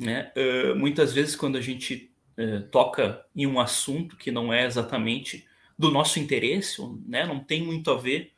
né, 0.00 0.32
uh, 0.36 0.74
muitas 0.74 1.12
vezes 1.12 1.36
quando 1.36 1.56
a 1.56 1.60
gente 1.60 2.12
uh, 2.36 2.68
toca 2.72 3.24
em 3.36 3.46
um 3.46 3.60
assunto 3.60 4.16
que 4.16 4.32
não 4.32 4.52
é 4.52 4.66
exatamente 4.66 5.46
do 5.78 5.92
nosso 5.92 6.18
interesse, 6.18 6.82
né, 7.06 7.24
não 7.24 7.38
tem 7.38 7.62
muito 7.62 7.88
a 7.88 7.96
ver 7.96 8.32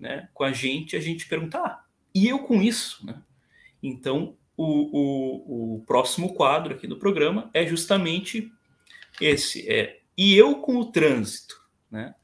né, 0.00 0.30
com 0.32 0.42
a 0.42 0.52
gente, 0.52 0.96
a 0.96 1.00
gente 1.00 1.28
pergunta, 1.28 1.58
ah, 1.58 1.84
e 2.14 2.28
eu 2.28 2.38
com 2.38 2.62
isso? 2.62 3.04
Né? 3.04 3.22
Então, 3.82 4.38
o, 4.56 4.64
o, 4.64 5.76
o 5.76 5.80
próximo 5.84 6.34
quadro 6.34 6.74
aqui 6.74 6.86
do 6.86 6.98
programa 6.98 7.50
é 7.54 7.66
justamente 7.66 8.52
esse, 9.20 9.68
é 9.68 10.00
e 10.16 10.36
eu 10.36 10.56
com 10.56 10.76
o 10.76 10.92
trânsito, 10.92 11.60
né? 11.90 12.14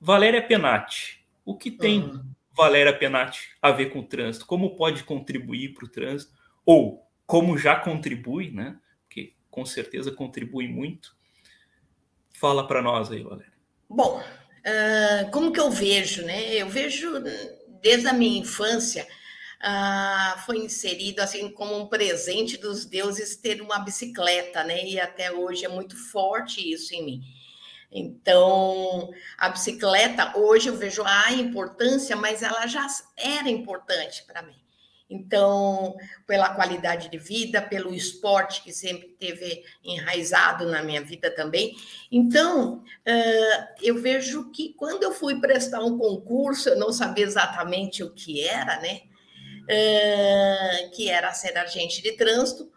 Valéria 0.00 0.42
Penati, 0.46 1.24
o 1.44 1.56
que 1.56 1.70
tem 1.70 2.02
uhum. 2.02 2.24
Valéria 2.52 2.96
Penati 2.96 3.50
a 3.60 3.72
ver 3.72 3.86
com 3.86 4.00
o 4.00 4.06
trânsito? 4.06 4.46
Como 4.46 4.76
pode 4.76 5.02
contribuir 5.02 5.74
para 5.74 5.84
o 5.84 5.88
trânsito? 5.88 6.32
Ou 6.64 7.06
como 7.26 7.58
já 7.58 7.76
contribui, 7.76 8.50
né? 8.50 8.76
Porque 9.04 9.34
com 9.50 9.64
certeza 9.64 10.12
contribui 10.12 10.68
muito. 10.68 11.16
Fala 12.34 12.66
para 12.66 12.82
nós 12.82 13.10
aí, 13.10 13.22
Valéria. 13.22 13.52
Bom, 13.88 14.20
uh, 14.20 15.30
como 15.30 15.52
que 15.52 15.60
eu 15.60 15.70
vejo, 15.70 16.24
né? 16.24 16.54
Eu 16.54 16.68
vejo 16.68 17.22
desde 17.82 18.06
a 18.06 18.12
minha 18.12 18.40
infância 18.40 19.06
uh, 19.64 20.38
foi 20.44 20.58
inserido 20.58 21.20
assim 21.20 21.50
como 21.50 21.76
um 21.76 21.86
presente 21.86 22.58
dos 22.58 22.84
deuses 22.84 23.36
ter 23.36 23.62
uma 23.62 23.78
bicicleta, 23.78 24.62
né? 24.62 24.84
E 24.84 25.00
até 25.00 25.32
hoje 25.32 25.64
é 25.64 25.68
muito 25.68 25.96
forte 25.96 26.60
isso 26.72 26.94
em 26.94 27.04
mim. 27.04 27.22
Então, 27.90 29.10
a 29.38 29.48
bicicleta, 29.48 30.36
hoje 30.36 30.68
eu 30.68 30.76
vejo 30.76 31.02
a 31.04 31.32
importância, 31.32 32.16
mas 32.16 32.42
ela 32.42 32.66
já 32.66 32.86
era 33.16 33.48
importante 33.48 34.24
para 34.24 34.42
mim. 34.42 34.56
Então, 35.08 35.94
pela 36.26 36.54
qualidade 36.54 37.08
de 37.08 37.18
vida, 37.18 37.62
pelo 37.62 37.94
esporte 37.94 38.62
que 38.62 38.72
sempre 38.72 39.08
teve 39.10 39.62
enraizado 39.84 40.66
na 40.66 40.82
minha 40.82 41.02
vida 41.02 41.30
também. 41.30 41.76
Então, 42.10 42.82
eu 43.80 44.00
vejo 44.00 44.50
que 44.50 44.74
quando 44.74 45.04
eu 45.04 45.12
fui 45.12 45.38
prestar 45.40 45.84
um 45.84 45.96
concurso, 45.96 46.70
eu 46.70 46.78
não 46.78 46.92
sabia 46.92 47.24
exatamente 47.24 48.02
o 48.02 48.12
que 48.12 48.42
era, 48.42 48.80
né? 48.80 49.02
Que 50.94 51.08
era 51.08 51.32
ser 51.32 51.56
agente 51.58 52.02
de 52.02 52.12
trânsito. 52.12 52.70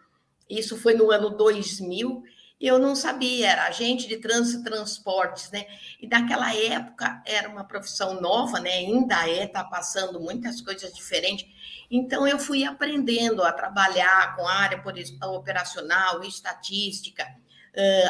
Isso 0.48 0.76
foi 0.76 0.94
no 0.94 1.10
ano 1.10 1.30
2000 1.30 2.22
e 2.60 2.66
eu 2.66 2.76
não 2.76 2.96
sabia, 2.96 3.50
era 3.50 3.66
agente 3.66 4.08
de 4.08 4.16
trânsito 4.16 4.62
e 4.62 4.64
transportes, 4.64 5.48
né? 5.52 5.64
E 6.00 6.08
naquela 6.08 6.52
época 6.52 7.22
era 7.24 7.48
uma 7.48 7.62
profissão 7.62 8.20
nova, 8.20 8.58
né? 8.58 8.70
Ainda 8.70 9.28
é, 9.28 9.44
está 9.44 9.62
passando 9.62 10.18
muitas 10.20 10.60
coisas 10.60 10.92
diferentes. 10.92 11.46
Então 11.88 12.26
eu 12.26 12.36
fui 12.36 12.64
aprendendo 12.64 13.44
a 13.44 13.52
trabalhar 13.52 14.34
com 14.34 14.46
área 14.48 14.82
operacional, 15.22 16.24
estatística, 16.24 17.24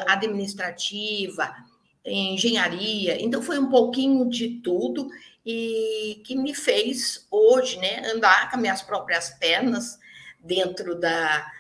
administrativa, 0.07 1.55
engenharia. 2.03 3.23
Então 3.23 3.43
foi 3.43 3.59
um 3.59 3.69
pouquinho 3.69 4.31
de 4.31 4.61
tudo 4.63 5.11
e 5.51 6.21
que 6.27 6.37
me 6.37 6.55
fez 6.55 7.27
hoje, 7.31 7.79
né, 7.79 8.03
andar 8.11 8.51
com 8.51 8.59
minhas 8.59 8.83
próprias 8.83 9.31
pernas 9.31 9.99
dentro 10.39 10.95
da 10.95 11.51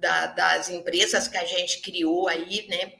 da, 0.00 0.26
das 0.26 0.70
empresas 0.70 1.28
que 1.28 1.36
a 1.36 1.44
gente 1.44 1.80
criou 1.80 2.26
aí, 2.26 2.66
né? 2.68 2.94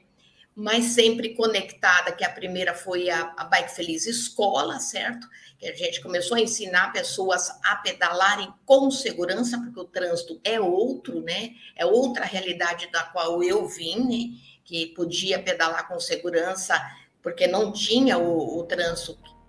Mas 0.53 0.85
sempre 0.85 1.33
conectada, 1.33 2.11
que 2.11 2.23
a 2.23 2.29
primeira 2.29 2.75
foi 2.75 3.09
a, 3.09 3.33
a 3.37 3.45
Bike 3.45 3.73
Feliz 3.73 4.05
Escola, 4.05 4.79
certo? 4.79 5.27
Que 5.57 5.67
a 5.67 5.75
gente 5.75 6.01
começou 6.01 6.37
a 6.37 6.41
ensinar 6.41 6.91
pessoas 6.91 7.49
a 7.63 7.77
pedalarem 7.77 8.53
com 8.65 8.91
segurança, 8.91 9.57
porque 9.57 9.79
o 9.79 9.85
trânsito 9.85 10.39
é 10.43 10.59
outro, 10.59 11.21
né? 11.21 11.55
É 11.75 11.85
outra 11.85 12.25
realidade 12.25 12.91
da 12.91 13.03
qual 13.03 13.41
eu 13.41 13.65
vim, 13.67 14.03
né? 14.03 14.37
Que 14.63 14.87
podia 14.87 15.41
pedalar 15.41 15.87
com 15.87 15.99
segurança, 15.99 16.79
porque 17.23 17.47
não 17.47 17.71
tinha 17.71 18.17
o, 18.19 18.59
o 18.59 18.63
trânsito 18.63 19.40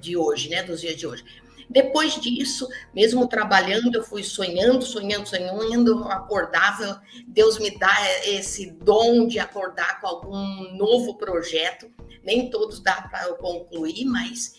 de 0.00 0.16
hoje, 0.16 0.48
né? 0.48 0.62
Dos 0.62 0.80
dias 0.80 0.96
de 0.96 1.06
hoje. 1.06 1.24
Depois 1.68 2.20
disso, 2.20 2.68
mesmo 2.94 3.26
trabalhando, 3.26 3.96
eu 3.96 4.04
fui 4.04 4.22
sonhando, 4.22 4.84
sonhando, 4.84 5.28
sonhando, 5.28 6.04
acordava, 6.04 7.02
Deus 7.26 7.58
me 7.58 7.76
dá 7.76 7.92
esse 8.24 8.70
dom 8.70 9.26
de 9.26 9.40
acordar 9.40 10.00
com 10.00 10.06
algum 10.06 10.76
novo 10.76 11.16
projeto. 11.18 11.90
Nem 12.22 12.50
todos 12.50 12.80
dá 12.80 13.02
para 13.02 13.24
eu 13.24 13.34
concluir, 13.34 14.04
mas 14.04 14.54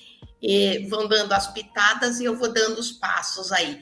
vão 0.90 1.08
dando 1.08 1.32
as 1.32 1.48
pitadas 1.54 2.20
e 2.20 2.26
eu 2.26 2.36
vou 2.36 2.52
dando 2.52 2.78
os 2.78 2.92
passos 2.92 3.54
aí. 3.54 3.80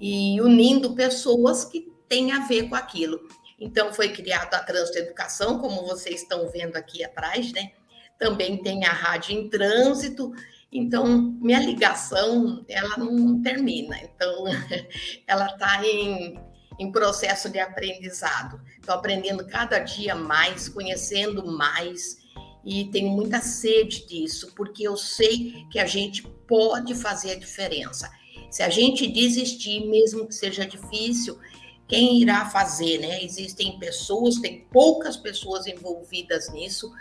E 0.00 0.40
unindo 0.40 0.94
pessoas 0.94 1.64
que 1.64 1.92
têm 2.08 2.32
a 2.32 2.46
ver 2.46 2.68
com 2.68 2.74
aquilo. 2.74 3.28
Então, 3.60 3.94
foi 3.94 4.08
criada 4.08 4.56
a 4.56 4.62
Trânsito 4.62 4.98
Educação, 4.98 5.58
como 5.58 5.86
vocês 5.86 6.22
estão 6.22 6.50
vendo 6.50 6.76
aqui 6.76 7.04
atrás, 7.04 7.52
né? 7.52 7.72
Também 8.18 8.62
tem 8.62 8.84
a 8.84 8.92
Rádio 8.92 9.32
em 9.36 9.48
Trânsito, 9.48 10.32
então, 10.72 11.34
minha 11.40 11.60
ligação, 11.60 12.64
ela 12.68 12.98
não 12.98 13.40
termina. 13.40 13.98
Então, 14.02 14.44
ela 15.26 15.46
está 15.46 15.86
em, 15.86 16.38
em 16.78 16.92
processo 16.92 17.48
de 17.48 17.58
aprendizado. 17.58 18.60
Estou 18.78 18.94
aprendendo 18.94 19.46
cada 19.46 19.78
dia 19.78 20.14
mais, 20.14 20.68
conhecendo 20.68 21.46
mais 21.46 22.18
e 22.64 22.90
tenho 22.90 23.10
muita 23.10 23.40
sede 23.40 24.06
disso, 24.06 24.52
porque 24.56 24.82
eu 24.82 24.96
sei 24.96 25.64
que 25.70 25.78
a 25.78 25.86
gente 25.86 26.22
pode 26.48 26.94
fazer 26.94 27.32
a 27.32 27.38
diferença. 27.38 28.10
Se 28.50 28.62
a 28.62 28.68
gente 28.68 29.06
desistir, 29.06 29.86
mesmo 29.86 30.26
que 30.26 30.34
seja 30.34 30.66
difícil, 30.66 31.38
quem 31.86 32.20
irá 32.20 32.50
fazer, 32.50 32.98
né? 32.98 33.22
Existem 33.22 33.78
pessoas, 33.78 34.40
tem 34.40 34.66
poucas 34.72 35.16
pessoas 35.16 35.66
envolvidas 35.66 36.52
nisso. 36.52 36.92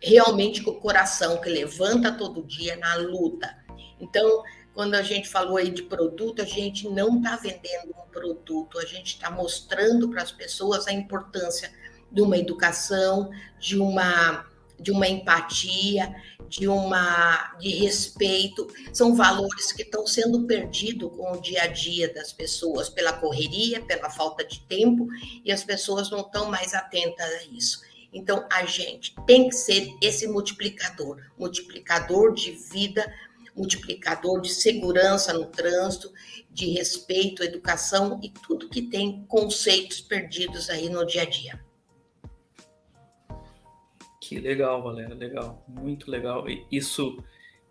Realmente 0.00 0.62
com 0.62 0.72
o 0.72 0.80
coração 0.80 1.40
que 1.40 1.48
levanta 1.48 2.12
todo 2.12 2.42
dia 2.42 2.76
na 2.76 2.96
luta. 2.96 3.56
Então, 4.00 4.42
quando 4.74 4.94
a 4.94 5.02
gente 5.02 5.28
falou 5.28 5.56
aí 5.56 5.70
de 5.70 5.82
produto, 5.82 6.42
a 6.42 6.44
gente 6.44 6.88
não 6.88 7.18
está 7.18 7.36
vendendo 7.36 7.90
um 7.90 8.10
produto, 8.10 8.78
a 8.78 8.84
gente 8.84 9.14
está 9.14 9.30
mostrando 9.30 10.08
para 10.10 10.22
as 10.22 10.32
pessoas 10.32 10.86
a 10.86 10.92
importância 10.92 11.72
de 12.10 12.20
uma 12.20 12.36
educação, 12.36 13.30
de 13.58 13.78
uma 13.78 14.50
de 14.82 14.90
uma 14.90 15.06
empatia, 15.06 16.12
de 16.48 16.66
uma 16.66 17.56
de 17.60 17.68
respeito, 17.68 18.66
são 18.92 19.14
valores 19.14 19.70
que 19.72 19.82
estão 19.82 20.06
sendo 20.06 20.44
perdidos 20.44 21.10
com 21.16 21.32
o 21.32 21.40
dia 21.40 21.62
a 21.62 21.66
dia 21.68 22.12
das 22.12 22.32
pessoas 22.32 22.88
pela 22.88 23.12
correria, 23.12 23.80
pela 23.80 24.10
falta 24.10 24.44
de 24.44 24.60
tempo, 24.62 25.06
e 25.44 25.52
as 25.52 25.62
pessoas 25.62 26.10
não 26.10 26.20
estão 26.20 26.50
mais 26.50 26.74
atentas 26.74 27.26
a 27.26 27.42
isso. 27.44 27.80
Então, 28.12 28.46
a 28.52 28.64
gente 28.64 29.14
tem 29.26 29.48
que 29.48 29.54
ser 29.54 29.88
esse 30.02 30.26
multiplicador 30.26 31.20
multiplicador 31.38 32.34
de 32.34 32.52
vida, 32.52 33.12
multiplicador 33.56 34.40
de 34.40 34.50
segurança 34.50 35.32
no 35.32 35.46
trânsito, 35.46 36.12
de 36.50 36.70
respeito, 36.70 37.42
educação 37.42 38.20
e 38.22 38.30
tudo 38.30 38.68
que 38.68 38.82
tem 38.82 39.24
conceitos 39.26 40.00
perdidos 40.00 40.68
aí 40.68 40.88
no 40.88 41.06
dia 41.06 41.22
a 41.22 41.26
dia. 41.26 41.64
Que 44.20 44.38
legal, 44.38 44.82
Valéria, 44.82 45.14
legal, 45.14 45.64
muito 45.68 46.10
legal. 46.10 46.46
Isso, 46.70 47.22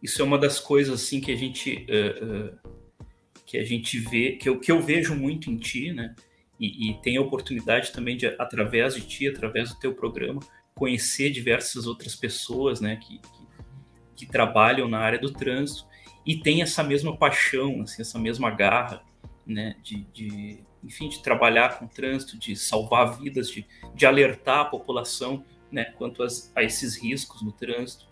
isso 0.02 0.22
é 0.22 0.26
uma 0.26 0.38
das 0.38 0.60
coisas 0.60 1.02
assim 1.02 1.22
que 1.22 1.32
a 1.32 1.36
gente 1.36 1.88
uh, 1.90 2.54
uh, 2.54 2.72
que 3.52 3.58
a 3.58 3.66
gente 3.66 4.00
vê, 4.00 4.34
que 4.34 4.48
eu, 4.48 4.60
que 4.60 4.72
eu 4.72 4.82
vejo 4.82 5.14
muito 5.14 5.52
em 5.52 5.58
ti, 5.58 5.92
né? 5.92 6.16
E, 6.62 6.92
e 6.92 6.94
tem 7.02 7.18
a 7.18 7.22
oportunidade 7.22 7.92
também 7.92 8.16
de, 8.16 8.28
através 8.38 8.94
de 8.94 9.02
ti, 9.02 9.28
através 9.28 9.70
do 9.70 9.80
teu 9.80 9.96
programa, 9.96 10.40
conhecer 10.76 11.32
diversas 11.32 11.88
outras 11.88 12.16
pessoas, 12.16 12.80
né, 12.80 12.98
que, 12.98 13.18
que, 13.18 13.48
que 14.16 14.26
trabalham 14.28 14.88
na 14.88 15.00
área 15.00 15.18
do 15.18 15.34
trânsito 15.34 15.90
e 16.24 16.38
tem 16.38 16.62
essa 16.62 16.84
mesma 16.84 17.18
paixão, 17.18 17.82
assim, 17.82 18.04
essa 18.04 18.20
mesma 18.20 18.52
garra, 18.52 19.02
né, 19.46 19.76
de, 19.82 20.04
de 20.14 20.60
enfim, 20.84 21.10
de 21.10 21.22
trabalhar 21.24 21.80
com 21.80 21.88
trânsito, 21.88 22.38
de 22.38 22.56
salvar 22.56 23.18
vidas, 23.18 23.50
de, 23.50 23.66
de 23.96 24.06
alertar 24.06 24.60
a 24.60 24.66
população, 24.66 25.44
né, 25.72 25.86
quanto 25.98 26.22
as, 26.22 26.52
a 26.56 26.64
esses 26.64 26.96
riscos 26.96 27.42
no 27.42 27.52
trânsito. 27.52 28.06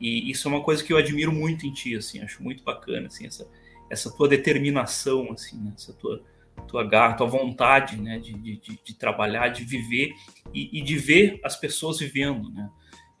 E 0.00 0.30
isso 0.30 0.46
é 0.46 0.50
uma 0.50 0.62
coisa 0.62 0.84
que 0.84 0.92
eu 0.92 0.96
admiro 0.96 1.32
muito 1.32 1.66
em 1.66 1.72
ti, 1.72 1.96
assim, 1.96 2.20
acho 2.20 2.40
muito 2.40 2.62
bacana, 2.62 3.08
assim, 3.08 3.26
essa, 3.26 3.48
essa 3.90 4.14
tua 4.14 4.28
determinação, 4.28 5.32
assim, 5.32 5.58
né, 5.58 5.72
essa 5.76 5.92
tua 5.92 6.22
tua 6.68 6.84
garra, 6.84 7.16
tua 7.16 7.26
vontade 7.26 7.96
né, 7.96 8.18
de, 8.18 8.32
de, 8.32 8.60
de 8.82 8.94
trabalhar, 8.94 9.48
de 9.48 9.64
viver 9.64 10.12
e, 10.52 10.78
e, 10.78 10.82
de 10.82 10.96
ver 10.96 11.40
as 11.44 11.56
pessoas 11.56 11.98
vivendo, 11.98 12.50
né? 12.50 12.70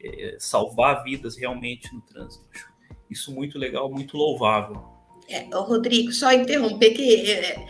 É, 0.02 0.36
salvar 0.38 1.02
vidas 1.02 1.36
realmente 1.36 1.92
no 1.92 2.00
trânsito. 2.02 2.44
Isso 3.10 3.32
muito 3.32 3.58
legal, 3.58 3.90
muito 3.90 4.16
louvável. 4.16 4.84
É, 5.28 5.46
Rodrigo, 5.52 6.12
só 6.12 6.32
interromper 6.32 6.90
que 6.90 7.30
é, 7.30 7.66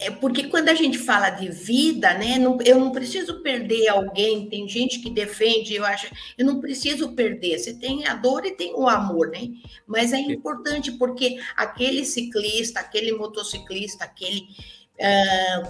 é 0.00 0.10
porque 0.10 0.44
quando 0.44 0.70
a 0.70 0.74
gente 0.74 0.96
fala 0.98 1.28
de 1.28 1.50
vida, 1.50 2.14
né, 2.14 2.38
não, 2.38 2.58
eu 2.64 2.78
não 2.78 2.90
preciso 2.90 3.42
perder 3.42 3.88
alguém. 3.88 4.48
Tem 4.48 4.66
gente 4.66 5.00
que 5.00 5.10
defende, 5.10 5.74
eu 5.74 5.84
acho, 5.84 6.10
eu 6.38 6.46
não 6.46 6.58
preciso 6.58 7.12
perder. 7.12 7.58
Você 7.58 7.74
tem 7.74 8.06
a 8.06 8.14
dor 8.14 8.46
e 8.46 8.52
tem 8.52 8.72
o 8.74 8.88
amor, 8.88 9.28
né? 9.28 9.48
Mas 9.86 10.12
é 10.12 10.18
importante 10.18 10.92
porque 10.92 11.38
aquele 11.54 12.04
ciclista, 12.04 12.80
aquele 12.80 13.12
motociclista, 13.12 14.04
aquele 14.04 14.48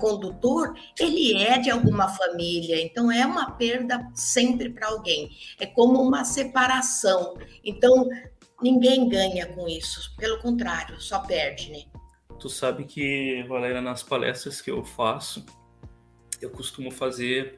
condutor, 0.01 0.75
ele 0.99 1.35
é 1.43 1.59
de 1.59 1.71
alguma 1.71 2.09
família, 2.09 2.83
então 2.83 3.13
é 3.13 3.25
uma 3.25 3.53
perda 3.53 4.09
sempre 4.15 4.71
para 4.71 4.89
alguém. 4.89 5.31
É 5.59 5.67
como 5.67 6.03
uma 6.03 6.25
separação. 6.25 7.35
Então 7.65 8.09
ninguém 8.61 9.09
ganha 9.09 9.47
com 9.47 9.69
isso, 9.69 10.15
pelo 10.17 10.39
contrário, 10.41 11.01
só 11.01 11.21
perde, 11.21 11.71
né? 11.71 11.85
Tu 12.39 12.49
sabe 12.49 12.85
que, 12.85 13.45
Valéria, 13.49 13.81
nas 13.81 14.03
palestras 14.03 14.61
que 14.61 14.71
eu 14.71 14.85
faço, 14.85 15.45
eu 16.41 16.51
costumo 16.51 16.91
fazer, 16.91 17.57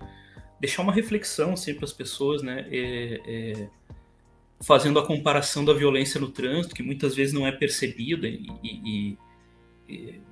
deixar 0.61 0.83
uma 0.83 0.93
reflexão 0.93 1.52
assim, 1.52 1.75
para 1.75 1.85
as 1.85 1.93
pessoas, 1.93 2.43
né? 2.43 2.67
É, 2.71 3.21
é, 3.26 3.69
fazendo 4.61 4.99
a 4.99 5.07
comparação 5.07 5.64
da 5.64 5.73
violência 5.73 6.21
no 6.21 6.31
trânsito, 6.31 6.75
que 6.75 6.83
muitas 6.83 7.14
vezes 7.14 7.33
não 7.33 7.47
é 7.47 7.52
percebida 7.52 8.26
e, 8.29 8.47
e 8.62 9.19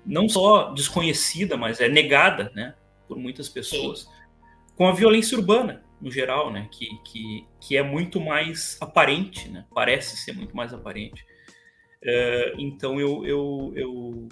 não 0.04 0.28
só 0.28 0.72
desconhecida, 0.72 1.56
mas 1.56 1.80
é 1.80 1.88
negada, 1.88 2.50
né? 2.54 2.74
Por 3.06 3.18
muitas 3.18 3.48
pessoas, 3.48 4.00
Sim. 4.00 4.08
com 4.76 4.86
a 4.86 4.92
violência 4.92 5.36
urbana 5.36 5.84
no 6.00 6.10
geral, 6.10 6.52
né? 6.52 6.68
Que, 6.70 6.88
que, 7.04 7.46
que 7.60 7.76
é 7.76 7.82
muito 7.82 8.20
mais 8.20 8.76
aparente, 8.80 9.48
né? 9.48 9.66
Parece 9.74 10.16
ser 10.16 10.32
muito 10.32 10.56
mais 10.56 10.72
aparente. 10.72 11.22
Uh, 12.02 12.58
então 12.58 12.98
eu, 12.98 13.26
eu, 13.26 13.72
eu, 13.76 14.28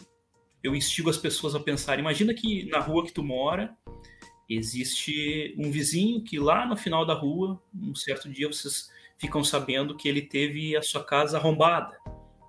eu 0.63 0.75
instigo 0.75 1.11
as 1.11 1.19
pessoas 1.19 1.55
a 1.55 1.61
pensar. 1.61 1.99
Imagina 1.99 2.33
que 2.33 2.65
na 2.71 2.79
rua 2.79 3.05
que 3.05 3.13
tu 3.13 3.23
mora 3.23 3.77
existe 4.49 5.55
um 5.59 5.71
vizinho 5.71 6.25
que 6.25 6.39
lá 6.39 6.67
no 6.67 6.77
final 6.77 7.05
da 7.05 7.13
rua, 7.13 7.63
um 7.75 7.95
certo 7.95 8.31
dia 8.31 8.49
vocês 8.49 8.91
ficam 9.19 9.45
sabendo 9.45 9.97
que 9.97 10.09
ele 10.09 10.23
teve 10.23 10.75
a 10.77 10.83
sua 10.83 11.05
casa 11.05 11.37
arrombada, 11.37 11.99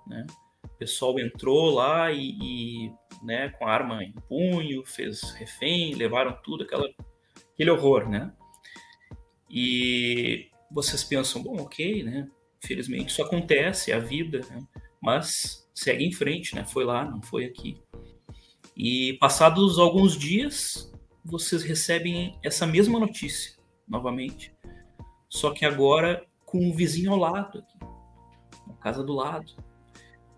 né? 0.06 0.26
O 0.64 0.68
pessoal 0.78 1.18
entrou 1.18 1.70
lá 1.70 2.10
e, 2.10 2.38
e 2.40 2.92
né, 3.22 3.50
com 3.50 3.66
a 3.66 3.72
arma 3.72 4.02
em 4.02 4.12
punho, 4.28 4.84
fez 4.84 5.32
refém, 5.32 5.94
levaram 5.94 6.36
tudo, 6.42 6.64
aquela, 6.64 6.88
aquele 7.52 7.70
horror, 7.70 8.08
né? 8.08 8.32
E 9.48 10.48
vocês 10.70 11.02
pensam, 11.02 11.42
bom, 11.42 11.60
ok, 11.60 12.02
né? 12.02 12.28
Infelizmente 12.62 13.10
isso 13.10 13.22
acontece, 13.22 13.90
é 13.90 13.94
a 13.94 13.98
vida, 13.98 14.40
né? 14.50 14.66
mas 15.00 15.66
segue 15.74 16.04
em 16.04 16.12
frente, 16.12 16.54
né? 16.54 16.64
Foi 16.64 16.84
lá, 16.84 17.04
não 17.04 17.22
foi 17.22 17.44
aqui. 17.44 17.80
E 18.76 19.14
passados 19.14 19.78
alguns 19.78 20.16
dias, 20.16 20.92
vocês 21.24 21.62
recebem 21.62 22.38
essa 22.42 22.66
mesma 22.66 22.98
notícia 22.98 23.58
novamente, 23.88 24.54
só 25.28 25.52
que 25.52 25.64
agora 25.64 26.24
com 26.44 26.58
um 26.58 26.72
vizinho 26.72 27.12
ao 27.12 27.18
lado, 27.18 27.58
aqui, 27.58 27.78
na 28.66 28.74
casa 28.74 29.02
do 29.02 29.12
lado. 29.12 29.52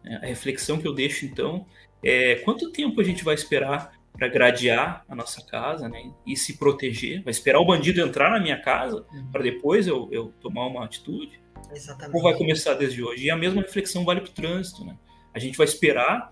É, 0.04 0.16
a 0.16 0.26
reflexão 0.26 0.78
que 0.78 0.86
eu 0.86 0.94
deixo 0.94 1.24
então 1.24 1.66
é 2.02 2.36
quanto 2.36 2.70
tempo 2.70 3.00
a 3.00 3.04
gente 3.04 3.24
vai 3.24 3.34
esperar 3.34 3.92
para 4.12 4.28
gradear 4.28 5.04
a 5.08 5.14
nossa 5.14 5.44
casa, 5.44 5.88
né, 5.88 6.12
e 6.26 6.36
se 6.36 6.58
proteger? 6.58 7.22
Vai 7.22 7.30
esperar 7.30 7.60
o 7.60 7.64
bandido 7.64 8.00
entrar 8.00 8.30
na 8.30 8.38
minha 8.38 8.60
casa 8.60 9.06
uhum. 9.10 9.30
para 9.32 9.42
depois 9.42 9.86
eu, 9.86 10.08
eu 10.12 10.32
tomar 10.40 10.66
uma 10.66 10.84
atitude? 10.84 11.40
Exatamente. 11.70 12.16
Ou 12.16 12.22
vai 12.22 12.36
começar 12.36 12.74
desde 12.74 13.02
hoje? 13.02 13.24
E 13.24 13.30
a 13.30 13.36
mesma 13.36 13.62
reflexão 13.62 14.04
vale 14.04 14.20
para 14.20 14.30
o 14.30 14.32
trânsito, 14.32 14.84
né? 14.84 14.96
A 15.34 15.38
gente 15.38 15.56
vai 15.56 15.66
esperar 15.66 16.30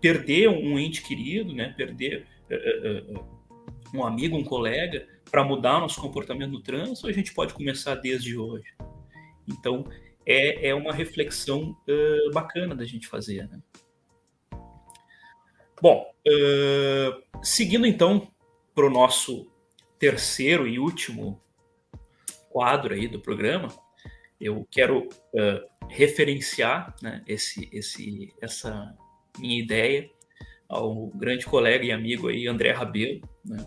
perder 0.00 0.48
um 0.48 0.78
ente 0.78 1.02
querido, 1.02 1.54
né? 1.54 1.72
Perder 1.76 2.26
uh, 2.50 3.14
uh, 3.14 3.28
um 3.94 4.04
amigo, 4.04 4.36
um 4.36 4.44
colega, 4.44 5.06
para 5.30 5.42
mudar 5.42 5.80
nosso 5.80 6.00
comportamento 6.00 6.50
no 6.50 6.60
trânsito, 6.60 7.06
ou 7.06 7.10
a 7.10 7.14
gente 7.14 7.32
pode 7.32 7.54
começar 7.54 7.94
desde 7.94 8.36
hoje? 8.36 8.66
Então, 9.48 9.86
é, 10.26 10.68
é 10.68 10.74
uma 10.74 10.92
reflexão 10.92 11.76
uh, 11.88 12.32
bacana 12.32 12.74
da 12.74 12.84
gente 12.84 13.06
fazer, 13.06 13.48
né? 13.48 13.60
Bom, 15.82 16.06
seguindo 17.42 17.84
então 17.84 18.32
para 18.74 18.86
o 18.86 18.90
nosso 18.90 19.50
terceiro 19.98 20.66
e 20.66 20.78
último 20.78 21.42
quadro 22.48 22.94
aí 22.94 23.08
do 23.08 23.20
programa, 23.20 23.68
eu 24.40 24.66
quero 24.70 25.08
uh, 25.08 25.88
referenciar 25.88 26.94
né, 27.02 27.22
esse, 27.26 27.68
esse, 27.72 28.32
essa 28.40 28.96
minha 29.38 29.58
ideia 29.58 30.10
ao 30.68 31.08
grande 31.08 31.46
colega 31.46 31.84
e 31.84 31.92
amigo 31.92 32.28
aí, 32.28 32.46
André 32.46 32.70
Rabelo, 32.72 33.28
né, 33.44 33.66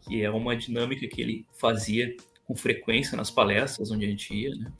que 0.00 0.22
é 0.22 0.30
uma 0.30 0.56
dinâmica 0.56 1.06
que 1.06 1.20
ele 1.20 1.46
fazia 1.52 2.14
com 2.44 2.56
frequência 2.56 3.16
nas 3.16 3.30
palestras 3.30 3.90
onde 3.90 4.06
a 4.06 4.08
gente 4.08 4.34
ia, 4.34 4.50
né, 4.54 4.72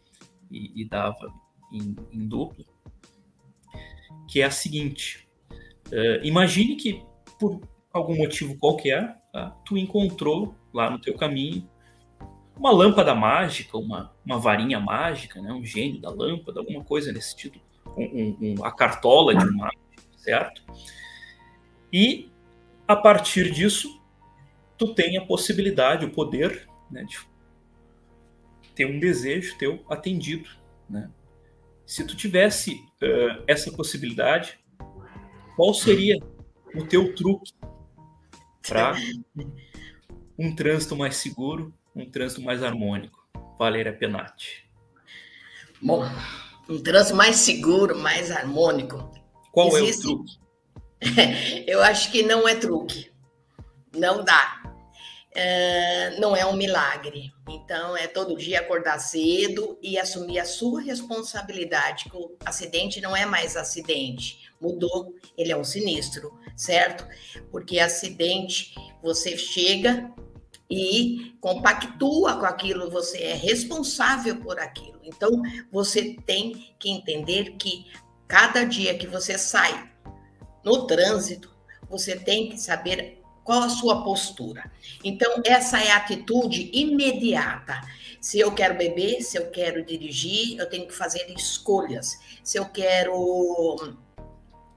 e, 0.52 0.82
e 0.82 0.84
dava 0.84 1.32
em, 1.72 1.96
em, 2.12 2.28
dupla, 2.28 2.64
que 4.28 4.40
é 4.40 4.44
a 4.44 4.50
seguinte: 4.50 5.26
uh, 5.88 6.24
imagine 6.24 6.76
que 6.76 7.02
por 7.38 7.60
algum 7.92 8.16
motivo 8.16 8.56
qualquer, 8.58 9.16
tá, 9.32 9.50
tu 9.64 9.76
encontrou 9.76 10.54
lá 10.72 10.90
no 10.90 10.98
teu 10.98 11.16
caminho 11.16 11.68
uma 12.56 12.70
lâmpada 12.70 13.14
mágica, 13.14 13.76
uma, 13.78 14.14
uma 14.24 14.38
varinha 14.38 14.78
mágica, 14.78 15.40
né? 15.40 15.52
um 15.52 15.64
gênio 15.64 16.00
da 16.00 16.10
lâmpada, 16.10 16.60
alguma 16.60 16.84
coisa 16.84 17.10
nesse 17.10 17.30
sentido, 17.30 17.60
um, 17.96 18.04
um, 18.04 18.36
um, 18.40 18.64
a 18.64 18.70
cartola 18.70 19.34
de 19.34 19.44
mágica, 19.50 20.02
certo? 20.16 20.62
E 21.92 22.30
a 22.86 22.94
partir 22.94 23.50
disso, 23.50 24.00
tu 24.76 24.94
tem 24.94 25.16
a 25.16 25.24
possibilidade, 25.24 26.04
o 26.04 26.10
poder 26.10 26.68
né, 26.90 27.04
de 27.04 27.18
ter 28.74 28.86
um 28.86 28.98
desejo 28.98 29.56
teu 29.58 29.84
atendido. 29.88 30.48
Né? 30.88 31.10
Se 31.86 32.04
tu 32.04 32.16
tivesse 32.16 32.74
uh, 33.02 33.44
essa 33.46 33.70
possibilidade, 33.72 34.58
qual 35.56 35.74
seria 35.74 36.18
o 36.74 36.84
teu 36.84 37.14
truque 37.14 37.52
para 38.66 38.94
um 40.38 40.54
trânsito 40.54 40.96
mais 40.96 41.16
seguro 41.16 41.72
um 41.94 42.08
trânsito 42.08 42.42
mais 42.42 42.62
harmônico? 42.62 43.22
Valéria 43.58 43.92
Penati. 43.92 44.68
Bom, 45.80 46.04
um 46.68 46.82
trânsito 46.82 47.16
mais 47.16 47.36
seguro, 47.36 47.98
mais 47.98 48.30
harmônico. 48.30 49.12
Qual 49.52 49.68
Existe... 49.76 50.06
é 50.06 50.10
o 50.10 50.16
truque? 50.16 50.38
Eu 51.66 51.82
acho 51.82 52.10
que 52.10 52.22
não 52.22 52.48
é 52.48 52.54
truque. 52.54 53.10
Não 53.94 54.24
dá. 54.24 54.61
É, 55.34 56.18
não 56.18 56.36
é 56.36 56.44
um 56.44 56.54
milagre. 56.54 57.32
Então, 57.48 57.96
é 57.96 58.06
todo 58.06 58.36
dia 58.36 58.60
acordar 58.60 58.98
cedo 58.98 59.78
e 59.82 59.98
assumir 59.98 60.38
a 60.38 60.44
sua 60.44 60.82
responsabilidade, 60.82 62.04
que 62.10 62.16
o 62.16 62.36
acidente 62.44 63.00
não 63.00 63.16
é 63.16 63.24
mais 63.24 63.56
acidente, 63.56 64.50
mudou, 64.60 65.14
ele 65.36 65.50
é 65.50 65.56
um 65.56 65.64
sinistro, 65.64 66.38
certo? 66.54 67.06
Porque 67.50 67.80
acidente, 67.80 68.74
você 69.02 69.36
chega, 69.38 70.12
e 70.74 71.36
compactua 71.38 72.38
com 72.38 72.46
aquilo, 72.46 72.90
você 72.90 73.18
é 73.18 73.34
responsável 73.34 74.36
por 74.40 74.58
aquilo. 74.58 74.98
Então, 75.04 75.42
você 75.70 76.16
tem 76.24 76.74
que 76.78 76.90
entender 76.90 77.56
que 77.58 77.92
cada 78.26 78.64
dia 78.64 78.96
que 78.96 79.06
você 79.06 79.36
sai 79.36 79.90
no 80.64 80.86
trânsito, 80.86 81.54
você 81.90 82.16
tem 82.16 82.48
que 82.48 82.56
saber 82.58 83.21
qual 83.44 83.62
a 83.62 83.68
sua 83.68 84.02
postura. 84.02 84.70
Então, 85.02 85.42
essa 85.44 85.80
é 85.82 85.90
a 85.90 85.96
atitude 85.96 86.70
imediata. 86.72 87.80
Se 88.20 88.38
eu 88.38 88.52
quero 88.52 88.76
beber, 88.76 89.20
se 89.20 89.36
eu 89.36 89.50
quero 89.50 89.84
dirigir, 89.84 90.58
eu 90.58 90.68
tenho 90.68 90.86
que 90.86 90.94
fazer 90.94 91.28
escolhas. 91.36 92.18
Se 92.42 92.58
eu 92.58 92.66
quero 92.66 93.96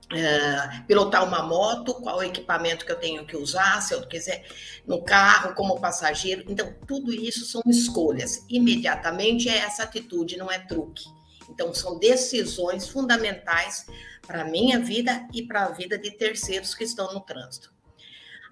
Uh, 0.06 0.86
pilotar 0.86 1.28
uma 1.28 1.41
moto, 1.41 1.95
qual 1.95 2.21
equipamento 2.21 2.86
que 2.86 2.91
eu 2.91 2.99
tenho 2.99 3.25
que 3.25 3.36
usar, 3.36 3.82
se 3.82 3.91
eu 3.91 4.06
quiser 4.06 4.45
no 4.86 5.04
carro, 5.04 5.56
como 5.56 5.82
passageiro. 5.82 6.45
Então, 6.47 6.75
tudo 6.86 7.12
isso 7.12 7.43
são 7.43 7.60
escolhas. 7.65 8.45
Imediatamente 8.47 9.49
é 9.49 9.58
essa 9.58 9.82
atitude, 9.82 10.38
não 10.38 10.51
é 10.51 10.60
truque. 10.60 11.06
Então, 11.49 11.73
são 11.73 11.97
decisões 11.97 12.88
fundamentais 12.88 13.88
para 14.25 14.41
a 14.41 14.45
minha 14.45 14.80
vida 14.80 15.28
e 15.34 15.41
para 15.41 15.65
a 15.65 15.71
vida 15.71 15.97
de 15.97 16.12
terceiros 16.12 16.75
que 16.75 16.84
estão 16.84 17.12
no 17.12 17.21
trânsito. 17.21 17.73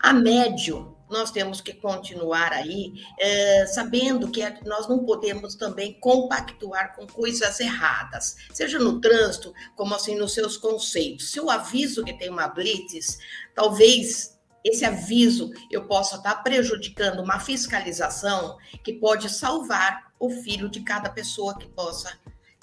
A 0.04 0.12
médio, 0.12 0.98
nós 1.10 1.32
temos 1.32 1.62
que 1.62 1.72
continuar 1.72 2.52
aí 2.52 2.92
é, 3.18 3.66
sabendo 3.68 4.30
que 4.30 4.42
nós 4.66 4.86
não 4.86 5.06
podemos 5.06 5.56
também 5.56 5.98
compactuar 6.02 6.94
com 6.94 7.08
coisas 7.08 7.58
erradas, 7.62 8.36
seja 8.52 8.78
no 8.80 9.00
trânsito, 9.00 9.54
como 9.78 9.96
assim 9.96 10.18
nos 10.18 10.34
seus 10.34 10.58
conceitos. 10.58 11.32
Se 11.32 11.40
eu 11.40 11.50
aviso 11.50 12.04
que 12.04 12.12
tem 12.12 12.30
uma 12.30 12.50
blitz, 12.50 13.18
talvez 13.56 14.38
esse 14.62 14.84
aviso 14.84 15.50
eu 15.72 15.88
possa 15.88 16.18
estar 16.18 16.36
prejudicando 16.44 17.22
uma 17.22 17.40
fiscalização 17.40 18.58
que 18.84 18.92
pode 18.92 19.30
salvar 19.30 20.12
o 20.20 20.30
filho 20.30 20.70
de 20.70 20.82
cada 20.82 21.10
pessoa 21.10 21.58
que 21.58 21.70
possa 21.70 22.12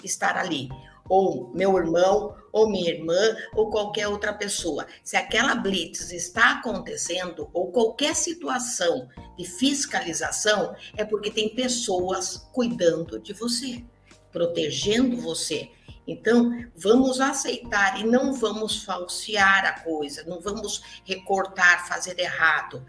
estar 0.03 0.37
ali. 0.37 0.69
Ou 1.09 1.51
meu 1.53 1.77
irmão, 1.77 2.35
ou 2.51 2.69
minha 2.69 2.91
irmã, 2.91 3.35
ou 3.53 3.69
qualquer 3.69 4.07
outra 4.07 4.33
pessoa. 4.33 4.85
Se 5.03 5.15
aquela 5.15 5.55
blitz 5.55 6.11
está 6.11 6.53
acontecendo, 6.53 7.49
ou 7.53 7.71
qualquer 7.71 8.15
situação 8.15 9.07
de 9.37 9.45
fiscalização, 9.45 10.75
é 10.97 11.03
porque 11.05 11.31
tem 11.31 11.55
pessoas 11.55 12.49
cuidando 12.53 13.19
de 13.19 13.33
você, 13.33 13.83
protegendo 14.31 15.17
você. 15.17 15.69
Então, 16.07 16.51
vamos 16.75 17.21
aceitar 17.21 17.99
e 17.99 18.03
não 18.03 18.33
vamos 18.33 18.83
falsear 18.83 19.65
a 19.65 19.79
coisa, 19.81 20.23
não 20.25 20.41
vamos 20.41 20.81
recortar, 21.05 21.87
fazer 21.87 22.19
errado. 22.19 22.85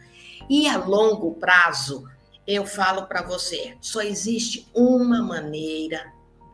E 0.49 0.67
a 0.67 0.77
longo 0.77 1.35
prazo, 1.35 2.09
eu 2.47 2.67
falo 2.67 3.07
para 3.07 3.23
você, 3.23 3.77
só 3.81 4.01
existe 4.01 4.69
uma 4.75 5.23
maneira 5.23 6.13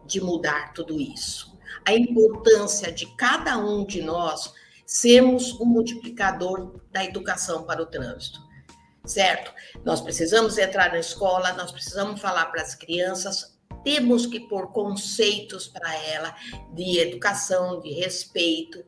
de 0.09 0.21
mudar 0.21 0.73
tudo 0.73 1.01
isso. 1.01 1.57
A 1.87 1.93
importância 1.93 2.91
de 2.91 3.07
cada 3.15 3.57
um 3.59 3.85
de 3.85 4.03
nós 4.03 4.53
sermos 4.85 5.53
um 5.61 5.67
multiplicador 5.67 6.81
da 6.91 7.05
educação 7.05 7.63
para 7.63 7.83
o 7.83 7.87
trânsito. 7.87 8.41
Certo? 9.05 9.53
Nós 9.85 10.01
precisamos 10.01 10.59
entrar 10.59 10.91
na 10.91 10.99
escola, 10.99 11.53
nós 11.53 11.71
precisamos 11.71 12.21
falar 12.21 12.47
para 12.47 12.63
as 12.63 12.75
crianças, 12.75 13.57
temos 13.85 14.27
que 14.27 14.41
pôr 14.41 14.73
conceitos 14.73 15.69
para 15.69 15.95
ela 16.05 16.35
de 16.75 16.99
educação, 16.99 17.81
de 17.81 17.93
respeito, 17.93 18.85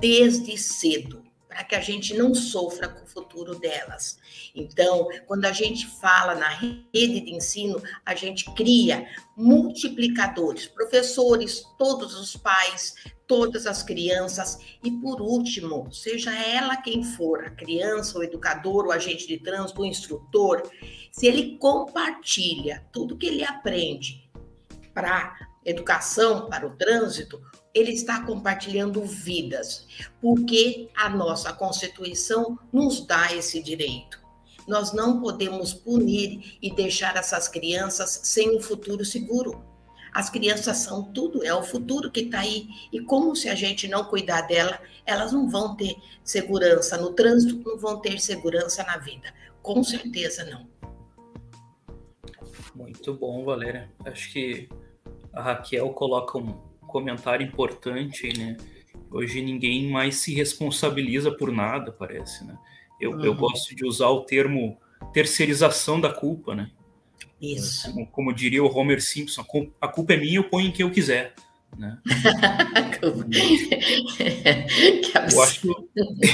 desde 0.00 0.58
cedo 0.58 1.31
para 1.52 1.64
que 1.64 1.74
a 1.74 1.80
gente 1.80 2.14
não 2.14 2.34
sofra 2.34 2.88
com 2.88 3.04
o 3.04 3.06
futuro 3.06 3.54
delas. 3.54 4.18
Então, 4.54 5.08
quando 5.26 5.44
a 5.44 5.52
gente 5.52 5.86
fala 5.86 6.34
na 6.34 6.48
rede 6.48 7.20
de 7.20 7.34
ensino, 7.34 7.80
a 8.06 8.14
gente 8.14 8.46
cria 8.54 9.06
multiplicadores, 9.36 10.66
professores, 10.66 11.62
todos 11.78 12.18
os 12.18 12.36
pais, 12.36 12.94
todas 13.26 13.66
as 13.66 13.82
crianças 13.82 14.58
e 14.82 14.90
por 14.90 15.20
último, 15.20 15.92
seja 15.92 16.34
ela 16.34 16.76
quem 16.76 17.04
for, 17.04 17.44
a 17.44 17.50
criança, 17.50 18.18
o 18.18 18.22
educador, 18.22 18.86
o 18.86 18.92
agente 18.92 19.26
de 19.26 19.38
trânsito, 19.38 19.82
o 19.82 19.86
instrutor, 19.86 20.62
se 21.10 21.26
ele 21.26 21.58
compartilha 21.58 22.86
tudo 22.92 23.16
que 23.16 23.26
ele 23.26 23.44
aprende 23.44 24.30
para 24.94 25.36
educação, 25.64 26.48
para 26.48 26.66
o 26.66 26.76
trânsito, 26.76 27.40
ele 27.74 27.92
está 27.92 28.24
compartilhando 28.24 29.02
vidas, 29.02 29.86
porque 30.20 30.90
a 30.94 31.08
nossa 31.08 31.52
Constituição 31.52 32.58
nos 32.72 33.06
dá 33.06 33.34
esse 33.34 33.62
direito. 33.62 34.20
Nós 34.68 34.92
não 34.92 35.20
podemos 35.20 35.72
punir 35.72 36.58
e 36.60 36.72
deixar 36.74 37.16
essas 37.16 37.48
crianças 37.48 38.20
sem 38.24 38.56
um 38.56 38.60
futuro 38.60 39.04
seguro. 39.04 39.64
As 40.12 40.28
crianças 40.28 40.76
são 40.76 41.02
tudo, 41.02 41.42
é 41.42 41.54
o 41.54 41.62
futuro 41.62 42.10
que 42.10 42.20
está 42.20 42.40
aí. 42.40 42.68
E 42.92 43.00
como 43.00 43.34
se 43.34 43.48
a 43.48 43.54
gente 43.54 43.88
não 43.88 44.04
cuidar 44.04 44.42
dela, 44.42 44.78
elas 45.06 45.32
não 45.32 45.48
vão 45.48 45.74
ter 45.74 45.96
segurança 46.22 46.98
no 46.98 47.14
trânsito, 47.14 47.62
não 47.64 47.78
vão 47.78 47.98
ter 48.00 48.20
segurança 48.20 48.84
na 48.84 48.98
vida. 48.98 49.32
Com 49.62 49.82
certeza 49.82 50.44
não. 50.44 50.70
Muito 52.74 53.14
bom, 53.14 53.44
Valéria. 53.44 53.90
Acho 54.04 54.32
que 54.32 54.68
a 55.32 55.42
Raquel 55.42 55.90
coloca 55.90 56.38
um, 56.38 56.60
comentário 56.92 57.46
importante, 57.46 58.32
né? 58.38 58.56
Hoje 59.10 59.40
ninguém 59.40 59.90
mais 59.90 60.16
se 60.16 60.34
responsabiliza 60.34 61.32
por 61.32 61.50
nada, 61.50 61.90
parece, 61.90 62.44
né? 62.44 62.56
Eu, 63.00 63.12
uhum. 63.12 63.24
eu 63.24 63.34
gosto 63.34 63.74
de 63.74 63.84
usar 63.84 64.08
o 64.08 64.20
termo 64.20 64.78
terceirização 65.12 66.00
da 66.00 66.12
culpa, 66.12 66.54
né? 66.54 66.70
Isso. 67.40 67.90
Como, 67.90 68.06
como 68.06 68.32
diria 68.32 68.62
o 68.62 68.72
Homer 68.72 69.02
Simpson, 69.02 69.44
a 69.80 69.88
culpa 69.88 70.12
é 70.12 70.16
minha, 70.16 70.36
eu 70.36 70.44
ponho 70.44 70.68
em 70.68 70.72
quem 70.72 70.86
eu 70.86 70.92
quiser. 70.92 71.34
Né? 71.76 71.98
eu, 75.32 75.42
acho, 75.42 75.88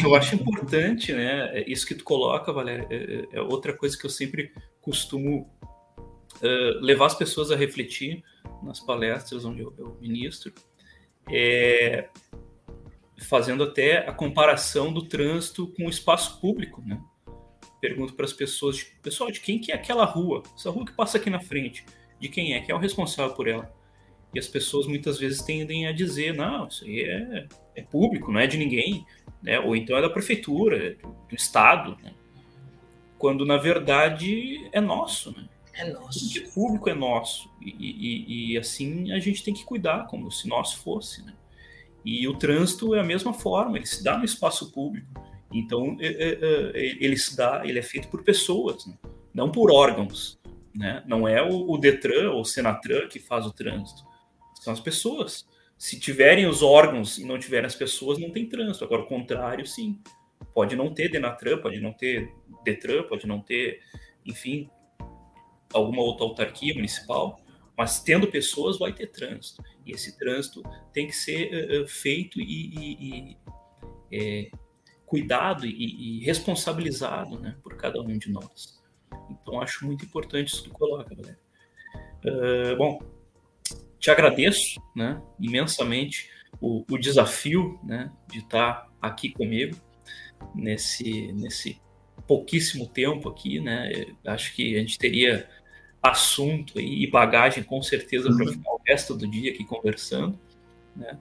eu 0.04 0.14
acho 0.14 0.34
importante, 0.34 1.12
né? 1.12 1.62
Isso 1.66 1.86
que 1.86 1.94
tu 1.94 2.04
coloca, 2.04 2.52
Valéria, 2.52 2.86
é, 2.90 2.96
é, 2.96 3.28
é 3.38 3.40
outra 3.40 3.72
coisa 3.72 3.96
que 3.96 4.04
eu 4.04 4.10
sempre 4.10 4.52
costumo 4.80 5.48
uh, 6.42 6.80
levar 6.80 7.06
as 7.06 7.14
pessoas 7.14 7.50
a 7.50 7.56
refletir 7.56 8.22
nas 8.62 8.80
palestras 8.80 9.44
onde 9.44 9.60
eu, 9.60 9.72
eu 9.78 9.96
ministro, 10.00 10.52
é, 11.30 12.08
fazendo 13.20 13.64
até 13.64 14.08
a 14.08 14.12
comparação 14.12 14.92
do 14.92 15.02
trânsito 15.02 15.68
com 15.68 15.86
o 15.86 15.90
espaço 15.90 16.40
público, 16.40 16.82
né? 16.84 17.00
Pergunto 17.80 18.14
para 18.14 18.24
as 18.24 18.32
pessoas, 18.32 18.82
pessoal, 19.02 19.30
de 19.30 19.40
quem 19.40 19.58
que 19.58 19.70
é 19.70 19.74
aquela 19.74 20.04
rua? 20.04 20.42
Essa 20.54 20.70
rua 20.70 20.84
que 20.84 20.92
passa 20.92 21.18
aqui 21.18 21.30
na 21.30 21.40
frente, 21.40 21.84
de 22.18 22.28
quem 22.28 22.54
é? 22.54 22.60
Quem 22.60 22.72
é 22.72 22.74
o 22.76 22.80
responsável 22.80 23.34
por 23.34 23.46
ela? 23.46 23.72
E 24.34 24.38
as 24.38 24.46
pessoas 24.46 24.86
muitas 24.86 25.18
vezes 25.18 25.42
tendem 25.42 25.86
a 25.86 25.92
dizer, 25.92 26.34
não, 26.34 26.68
isso 26.68 26.84
aí 26.84 27.02
é, 27.02 27.46
é 27.76 27.82
público, 27.82 28.30
não 28.30 28.40
é 28.40 28.46
de 28.46 28.58
ninguém, 28.58 29.06
né? 29.42 29.58
Ou 29.60 29.74
então 29.74 29.96
é 29.96 30.02
da 30.02 30.10
prefeitura, 30.10 30.76
é 30.76 30.90
do, 30.94 31.08
do 31.28 31.34
estado, 31.34 31.96
né? 32.02 32.12
Quando 33.18 33.44
na 33.46 33.56
verdade 33.56 34.68
é 34.72 34.80
nosso, 34.80 35.32
né? 35.32 35.48
É 35.78 35.92
nosso. 35.92 36.40
O 36.40 36.52
público 36.52 36.90
é 36.90 36.94
nosso. 36.94 37.48
E, 37.62 37.70
e, 37.70 38.52
e, 38.52 38.58
assim 38.58 39.12
a 39.12 39.20
gente 39.20 39.44
tem 39.44 39.54
que 39.54 39.64
cuidar, 39.64 40.08
como 40.08 40.30
se 40.30 40.48
nosso 40.48 40.78
fosse. 40.78 41.24
Né? 41.24 41.32
E 42.04 42.26
o 42.26 42.36
trânsito 42.36 42.94
é 42.96 43.00
a 43.00 43.04
mesma 43.04 43.32
forma, 43.32 43.78
ele 43.78 43.86
se 43.86 44.02
dá 44.02 44.18
no 44.18 44.24
espaço 44.24 44.72
público. 44.72 45.06
Então 45.52 45.96
é, 46.00 46.06
é, 46.06 46.38
é, 46.42 46.96
ele 47.00 47.16
se 47.16 47.36
dá, 47.36 47.62
ele 47.64 47.78
é 47.78 47.82
feito 47.82 48.08
por 48.08 48.24
pessoas, 48.24 48.86
né? 48.86 48.94
não 49.32 49.52
por 49.52 49.70
órgãos. 49.70 50.38
Né? 50.74 51.02
Não 51.06 51.28
é 51.28 51.40
o, 51.42 51.70
o 51.70 51.78
Detran 51.78 52.32
ou 52.32 52.40
o 52.40 52.44
Senatran 52.44 53.06
que 53.06 53.20
faz 53.20 53.46
o 53.46 53.52
trânsito. 53.52 54.02
São 54.56 54.72
as 54.72 54.80
pessoas. 54.80 55.46
Se 55.76 55.98
tiverem 55.98 56.46
os 56.46 56.60
órgãos 56.60 57.18
e 57.18 57.24
não 57.24 57.38
tiverem 57.38 57.66
as 57.66 57.76
pessoas, 57.76 58.18
não 58.18 58.32
tem 58.32 58.48
trânsito. 58.48 58.84
Agora, 58.84 59.02
o 59.02 59.06
contrário, 59.06 59.64
sim. 59.64 60.00
Pode 60.52 60.74
não 60.74 60.92
ter 60.92 61.08
Denatran, 61.08 61.58
pode 61.58 61.80
não 61.80 61.92
ter 61.92 62.32
Detran, 62.64 63.04
pode 63.04 63.28
não 63.28 63.40
ter, 63.40 63.80
enfim, 64.26 64.68
alguma 65.72 66.02
outra 66.02 66.24
autarquia 66.24 66.74
municipal, 66.74 67.40
mas 67.76 68.00
tendo 68.00 68.26
pessoas 68.26 68.78
vai 68.78 68.92
ter 68.92 69.08
trânsito. 69.08 69.62
E 69.86 69.92
esse 69.92 70.18
trânsito 70.18 70.62
tem 70.92 71.06
que 71.06 71.14
ser 71.14 71.82
uh, 71.82 71.86
feito 71.86 72.40
e, 72.40 72.44
e, 72.44 72.96
e 73.00 73.36
é, 74.10 74.50
cuidado 75.06 75.66
e, 75.66 76.20
e, 76.20 76.24
responsabilizado 76.24 77.38
né, 77.38 77.56
por 77.62 77.76
cada 77.76 78.00
um 78.00 78.18
de 78.18 78.30
nós. 78.30 78.78
Então, 79.30 79.60
acho 79.60 79.86
muito 79.86 80.04
importante 80.04 80.48
isso 80.48 80.64
que 80.64 80.70
tu 80.70 80.74
coloca, 80.74 81.14
galera. 81.14 81.38
Uh, 82.24 82.76
bom, 82.76 83.00
te 83.98 84.10
agradeço 84.10 84.80
né, 84.94 85.20
imensamente 85.38 86.30
o, 86.60 86.84
o 86.90 86.98
desafio 86.98 87.78
né, 87.82 88.10
de 88.28 88.38
estar 88.38 88.90
aqui 89.00 89.30
comigo 89.30 89.76
nesse, 90.54 91.32
nesse 91.32 91.80
pouquíssimo 92.26 92.86
tempo 92.86 93.28
aqui, 93.28 93.60
né? 93.60 93.90
Acho 94.26 94.54
que 94.54 94.76
a 94.76 94.80
gente 94.80 94.98
teria 94.98 95.48
assunto 96.02 96.80
e 96.80 97.06
bagagem 97.08 97.62
com 97.64 97.82
certeza 97.82 98.28
para 98.28 98.46
uhum. 98.46 98.52
ficar 98.52 98.70
o 98.70 98.80
resto 98.86 99.14
do 99.14 99.26
dia 99.26 99.52
aqui 99.52 99.64
conversando, 99.64 100.38
né? 100.94 101.18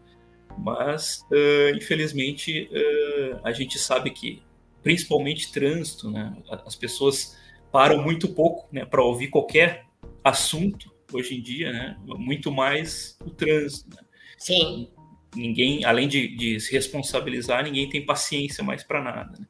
Mas 0.58 1.26
uh, 1.32 1.76
infelizmente 1.76 2.70
uh, 2.72 3.40
a 3.44 3.52
gente 3.52 3.78
sabe 3.78 4.12
que 4.12 4.42
principalmente 4.82 5.52
trânsito, 5.52 6.10
né? 6.10 6.36
As 6.66 6.76
pessoas 6.76 7.38
param 7.72 8.02
muito 8.02 8.30
pouco, 8.30 8.68
né, 8.72 8.86
para 8.86 9.04
ouvir 9.04 9.28
qualquer 9.28 9.86
assunto 10.24 10.92
hoje 11.12 11.36
em 11.36 11.42
dia, 11.42 11.72
né? 11.72 11.98
Muito 12.06 12.52
mais 12.52 13.18
o 13.22 13.30
trânsito. 13.30 13.96
Né? 13.96 14.02
Sim. 14.38 14.90
Ninguém, 15.36 15.84
além 15.84 16.08
de, 16.08 16.36
de, 16.36 16.60
se 16.60 16.72
responsabilizar, 16.72 17.64
ninguém 17.64 17.90
tem 17.90 18.06
paciência 18.06 18.64
mais 18.64 18.84
para 18.84 19.04
nada. 19.04 19.38
Né? 19.38 19.46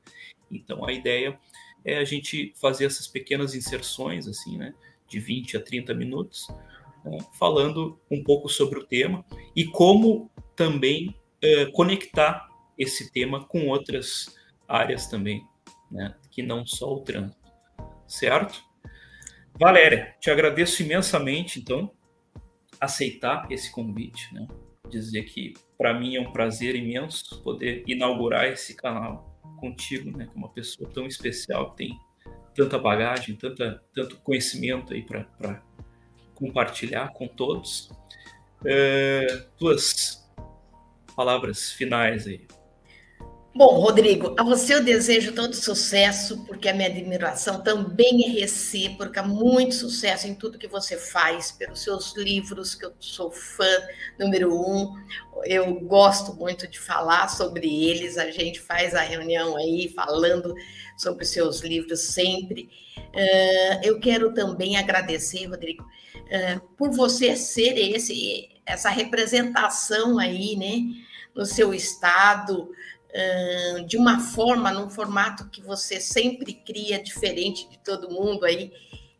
Então 0.51 0.85
a 0.85 0.91
ideia 0.91 1.37
é 1.85 1.97
a 1.97 2.03
gente 2.03 2.53
fazer 2.59 2.85
essas 2.85 3.07
pequenas 3.07 3.55
inserções, 3.55 4.27
assim, 4.27 4.57
né? 4.57 4.73
De 5.07 5.19
20 5.19 5.57
a 5.57 5.61
30 5.61 5.93
minutos, 5.93 6.47
né, 7.03 7.17
falando 7.37 7.99
um 8.09 8.23
pouco 8.23 8.49
sobre 8.49 8.79
o 8.79 8.85
tema 8.85 9.25
e 9.55 9.65
como 9.65 10.29
também 10.55 11.15
é, 11.41 11.65
conectar 11.67 12.47
esse 12.77 13.11
tema 13.11 13.45
com 13.45 13.67
outras 13.67 14.35
áreas 14.67 15.07
também, 15.07 15.43
né, 15.91 16.15
que 16.29 16.41
não 16.41 16.65
só 16.65 16.93
o 16.93 17.01
trânsito. 17.01 17.47
Certo? 18.07 18.63
Valéria, 19.59 20.15
te 20.19 20.29
agradeço 20.29 20.83
imensamente, 20.83 21.59
então, 21.59 21.91
aceitar 22.79 23.51
esse 23.51 23.71
convite, 23.71 24.31
né? 24.33 24.47
Dizer 24.87 25.23
que 25.23 25.55
para 25.77 25.93
mim 25.99 26.15
é 26.15 26.21
um 26.21 26.31
prazer 26.31 26.75
imenso 26.75 27.41
poder 27.41 27.83
inaugurar 27.87 28.45
esse 28.45 28.75
canal 28.75 29.35
contigo, 29.59 30.15
né? 30.15 30.27
Com 30.27 30.37
uma 30.37 30.49
pessoa 30.49 30.89
tão 30.91 31.07
especial 31.07 31.71
que 31.71 31.77
tem 31.77 31.99
tanta 32.57 32.79
bagagem, 32.79 33.35
tanta, 33.35 33.83
tanto 33.93 34.17
conhecimento 34.17 34.91
aí 34.91 35.03
para 35.03 35.61
compartilhar 36.33 37.13
com 37.13 37.27
todos. 37.27 37.91
É, 38.65 39.45
palavras 41.15 41.71
finais 41.71 42.25
aí. 42.25 42.47
Bom, 43.57 43.79
Rodrigo, 43.79 44.35
a 44.37 44.43
você 44.43 44.75
eu 44.75 44.83
desejo 44.83 45.33
todo 45.33 45.55
sucesso, 45.55 46.45
porque 46.45 46.69
a 46.69 46.75
minha 46.75 46.87
admiração 46.87 47.63
também 47.63 48.23
é 48.23 48.29
recíproca. 48.29 49.23
Muito 49.23 49.73
sucesso 49.73 50.27
em 50.27 50.35
tudo 50.35 50.59
que 50.59 50.67
você 50.67 50.95
faz, 50.95 51.51
pelos 51.51 51.81
seus 51.81 52.15
livros, 52.15 52.75
que 52.75 52.85
eu 52.85 52.93
sou 52.99 53.31
fã 53.31 53.65
número 54.19 54.53
um. 54.53 54.93
Eu 55.43 55.73
gosto 55.79 56.35
muito 56.35 56.67
de 56.67 56.77
falar 56.77 57.29
sobre 57.29 57.67
eles. 57.89 58.19
A 58.19 58.29
gente 58.29 58.59
faz 58.59 58.93
a 58.93 59.01
reunião 59.01 59.57
aí 59.57 59.91
falando 59.95 60.53
sobre 60.95 61.23
os 61.23 61.29
seus 61.31 61.61
livros 61.61 62.01
sempre. 62.01 62.69
Uh, 62.95 63.81
eu 63.81 63.99
quero 63.99 64.35
também 64.35 64.77
agradecer, 64.77 65.47
Rodrigo, 65.47 65.83
uh, 65.83 66.61
por 66.77 66.91
você 66.91 67.35
ser 67.35 67.75
esse, 67.75 68.49
essa 68.67 68.91
representação 68.91 70.19
aí, 70.19 70.55
né, 70.55 71.03
no 71.33 71.43
seu 71.43 71.73
estado 71.73 72.69
de 73.87 73.97
uma 73.97 74.19
forma, 74.19 74.71
num 74.71 74.89
formato 74.89 75.49
que 75.49 75.61
você 75.61 75.99
sempre 75.99 76.53
cria 76.53 77.01
diferente 77.01 77.67
de 77.69 77.77
todo 77.79 78.09
mundo 78.09 78.45
aí, 78.45 78.71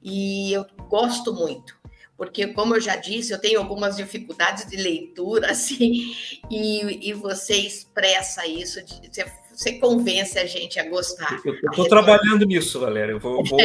e 0.04 0.54
eu 0.54 0.65
gosto 0.88 1.34
muito, 1.34 1.78
porque, 2.17 2.47
como 2.47 2.76
eu 2.76 2.82
já 2.82 2.95
disse, 2.95 3.32
eu 3.32 3.39
tenho 3.39 3.60
algumas 3.60 3.95
dificuldades 3.95 4.67
de 4.67 4.76
leitura, 4.76 5.52
assim, 5.52 6.15
e, 6.50 7.10
e 7.10 7.13
você 7.13 7.56
expressa 7.56 8.45
isso, 8.47 8.80
você, 8.82 9.26
você 9.54 9.73
convence 9.73 10.38
a 10.38 10.45
gente 10.45 10.80
a 10.80 10.89
gostar. 10.89 11.39
Eu 11.45 11.54
estou 11.69 11.88
trabalhando 11.88 12.45
nisso, 12.45 12.80
galera. 12.80 13.12
Eu 13.12 13.19
vou, 13.19 13.41
vou, 13.45 13.60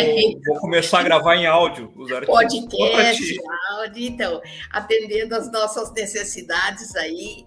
vou, 0.47 0.57
começar 0.61 1.01
a 1.01 1.03
gravar 1.03 1.37
em 1.37 1.47
áudio 1.47 1.91
os 1.97 2.13
artigos. 2.13 2.35
Podcast, 2.35 3.37
áudio, 3.71 4.07
então, 4.07 4.43
atendendo 4.71 5.35
às 5.35 5.51
nossas 5.51 5.91
necessidades 5.93 6.95
aí, 6.97 7.47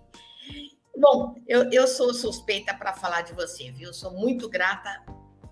Bom, 0.98 1.36
eu, 1.48 1.70
eu 1.72 1.88
sou 1.88 2.14
suspeita 2.14 2.74
para 2.74 2.94
falar 2.94 3.22
de 3.22 3.34
você, 3.34 3.70
viu? 3.72 3.94
Sou 3.94 4.12
muito 4.12 4.48
grata 4.50 5.04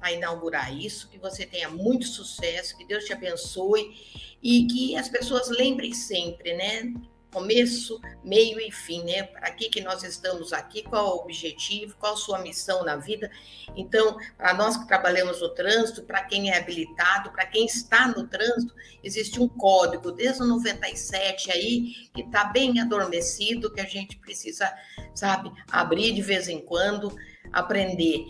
a 0.01 0.11
inaugurar 0.11 0.75
isso, 0.75 1.09
que 1.09 1.17
você 1.17 1.45
tenha 1.45 1.69
muito 1.69 2.05
sucesso, 2.05 2.77
que 2.77 2.85
Deus 2.85 3.05
te 3.05 3.13
abençoe 3.13 3.93
e 4.41 4.67
que 4.67 4.95
as 4.95 5.09
pessoas 5.09 5.49
lembrem 5.49 5.93
sempre, 5.93 6.55
né? 6.55 6.93
Começo, 7.33 7.99
meio 8.23 8.59
e 8.61 8.71
fim, 8.71 9.03
né? 9.03 9.23
Para 9.23 9.51
que, 9.51 9.67
que 9.67 9.81
nós 9.81 10.03
estamos 10.03 10.53
aqui, 10.53 10.83
qual 10.83 11.17
o 11.17 11.21
objetivo, 11.21 11.95
qual 11.99 12.13
a 12.13 12.17
sua 12.17 12.39
missão 12.39 12.85
na 12.85 12.95
vida. 12.95 13.29
Então, 13.75 14.17
para 14.37 14.53
nós 14.53 14.77
que 14.77 14.87
trabalhamos 14.87 15.41
no 15.41 15.49
trânsito, 15.49 16.03
para 16.03 16.23
quem 16.23 16.51
é 16.51 16.57
habilitado, 16.57 17.31
para 17.31 17.45
quem 17.47 17.65
está 17.65 18.07
no 18.07 18.27
trânsito, 18.27 18.73
existe 19.03 19.41
um 19.41 19.47
código 19.47 20.11
desde 20.11 20.43
o 20.43 20.45
97 20.45 21.51
aí, 21.51 21.95
que 22.13 22.21
está 22.21 22.45
bem 22.45 22.79
adormecido, 22.79 23.73
que 23.73 23.81
a 23.81 23.85
gente 23.85 24.15
precisa, 24.17 24.71
sabe, 25.15 25.51
abrir 25.71 26.13
de 26.13 26.21
vez 26.21 26.47
em 26.47 26.61
quando, 26.61 27.13
aprender. 27.51 28.23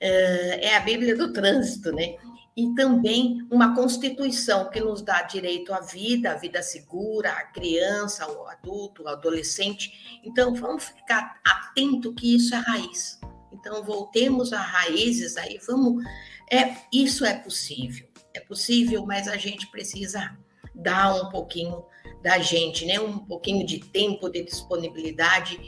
É 0.00 0.76
a 0.76 0.80
Bíblia 0.80 1.16
do 1.16 1.32
trânsito, 1.32 1.92
né? 1.92 2.16
E 2.56 2.74
também 2.74 3.46
uma 3.50 3.74
Constituição 3.74 4.70
que 4.70 4.80
nos 4.80 5.02
dá 5.02 5.22
direito 5.22 5.74
à 5.74 5.80
vida, 5.80 6.32
à 6.32 6.34
vida 6.34 6.62
segura, 6.62 7.30
à 7.30 7.42
criança, 7.44 8.24
ao 8.24 8.48
adulto, 8.48 9.06
ao 9.06 9.14
adolescente. 9.14 10.20
Então, 10.24 10.54
vamos 10.54 10.84
ficar 10.84 11.38
atento 11.44 12.14
que 12.14 12.34
isso 12.34 12.54
é 12.54 12.58
raiz. 12.58 13.20
Então, 13.52 13.84
voltemos 13.84 14.54
a 14.54 14.60
raízes 14.60 15.36
aí, 15.36 15.58
vamos. 15.66 16.02
É, 16.50 16.76
isso 16.90 17.26
é 17.26 17.34
possível, 17.34 18.08
é 18.32 18.40
possível, 18.40 19.04
mas 19.04 19.28
a 19.28 19.36
gente 19.36 19.66
precisa 19.66 20.34
dar 20.74 21.14
um 21.14 21.28
pouquinho 21.28 21.84
da 22.22 22.38
gente, 22.38 22.86
né? 22.86 22.98
Um 22.98 23.18
pouquinho 23.18 23.66
de 23.66 23.80
tempo, 23.80 24.30
de 24.30 24.42
disponibilidade. 24.42 25.60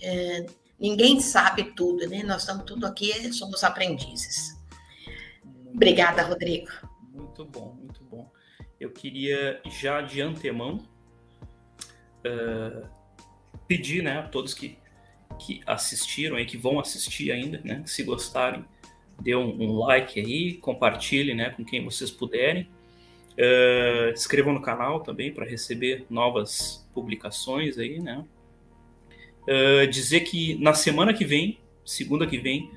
É, 0.00 0.46
ninguém 0.78 1.20
sabe 1.20 1.74
tudo, 1.74 2.08
né? 2.08 2.22
Nós 2.22 2.42
estamos 2.42 2.64
tudo 2.64 2.86
aqui, 2.86 3.30
somos 3.32 3.62
aprendizes. 3.62 4.59
Obrigada, 5.74 6.22
Rodrigo. 6.22 6.68
Muito 7.12 7.44
bom, 7.44 7.74
muito 7.78 8.02
bom. 8.04 8.30
Eu 8.78 8.90
queria 8.90 9.60
já 9.80 10.00
de 10.00 10.20
antemão 10.20 10.86
uh, 12.26 12.88
pedir 13.66 14.02
né, 14.02 14.18
a 14.18 14.22
todos 14.22 14.54
que, 14.54 14.78
que 15.38 15.60
assistiram 15.66 16.38
e 16.38 16.44
que 16.44 16.56
vão 16.56 16.80
assistir 16.80 17.30
ainda, 17.30 17.60
né, 17.64 17.82
se 17.86 18.02
gostarem, 18.02 18.64
dê 19.20 19.34
um, 19.36 19.62
um 19.62 19.78
like 19.78 20.18
aí, 20.18 20.54
compartilhe 20.54 21.34
né, 21.34 21.50
com 21.50 21.64
quem 21.64 21.84
vocês 21.84 22.10
puderem. 22.10 22.68
Uh, 23.32 24.10
inscrevam 24.12 24.52
no 24.52 24.60
canal 24.60 25.00
também 25.00 25.32
para 25.32 25.46
receber 25.46 26.04
novas 26.10 26.86
publicações 26.92 27.78
aí, 27.78 27.98
né? 27.98 28.24
Uh, 29.42 29.86
dizer 29.86 30.20
que 30.20 30.56
na 30.56 30.74
semana 30.74 31.14
que 31.14 31.24
vem, 31.24 31.58
segunda 31.84 32.26
que 32.26 32.38
vem, 32.38 32.70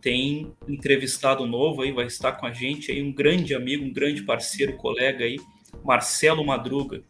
tem 0.00 0.54
entrevistado 0.66 1.46
novo 1.46 1.82
aí, 1.82 1.92
vai 1.92 2.06
estar 2.06 2.32
com 2.32 2.46
a 2.46 2.52
gente 2.52 2.90
aí 2.90 3.02
um 3.02 3.12
grande 3.12 3.54
amigo, 3.54 3.84
um 3.84 3.92
grande 3.92 4.22
parceiro, 4.22 4.76
colega 4.76 5.24
aí, 5.24 5.38
Marcelo 5.84 6.44
Madruga, 6.44 7.02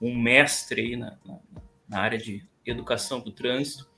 um 0.00 0.16
mestre 0.16 0.80
aí 0.82 0.96
na, 0.96 1.18
na, 1.24 1.38
na 1.88 2.00
área 2.00 2.18
de 2.18 2.46
educação 2.64 3.20
do 3.20 3.32
trânsito, 3.32 3.88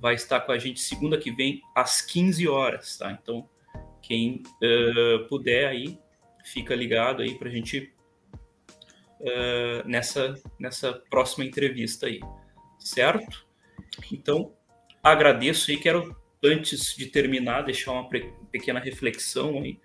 vai 0.00 0.14
estar 0.14 0.40
com 0.40 0.52
a 0.52 0.58
gente 0.58 0.80
segunda 0.80 1.18
que 1.18 1.30
vem 1.30 1.60
às 1.74 2.00
15 2.00 2.48
horas, 2.48 2.96
tá? 2.98 3.12
Então, 3.12 3.48
quem 4.00 4.42
uh, 4.62 5.26
puder 5.28 5.68
aí, 5.68 5.98
fica 6.44 6.74
ligado 6.74 7.22
aí 7.22 7.34
para 7.34 7.48
a 7.48 7.50
gente 7.50 7.92
uh, 9.20 9.86
nessa, 9.86 10.34
nessa 10.58 10.92
próxima 11.10 11.44
entrevista 11.44 12.06
aí, 12.06 12.20
certo? 12.78 13.46
Então, 14.12 14.54
agradeço 15.02 15.70
aí, 15.70 15.76
quero 15.76 16.16
antes 16.42 16.94
de 16.96 17.06
terminar, 17.06 17.62
deixar 17.62 17.92
uma 17.92 18.08
pequena 18.50 18.80
reflexão 18.80 19.58
aí, 19.58 19.78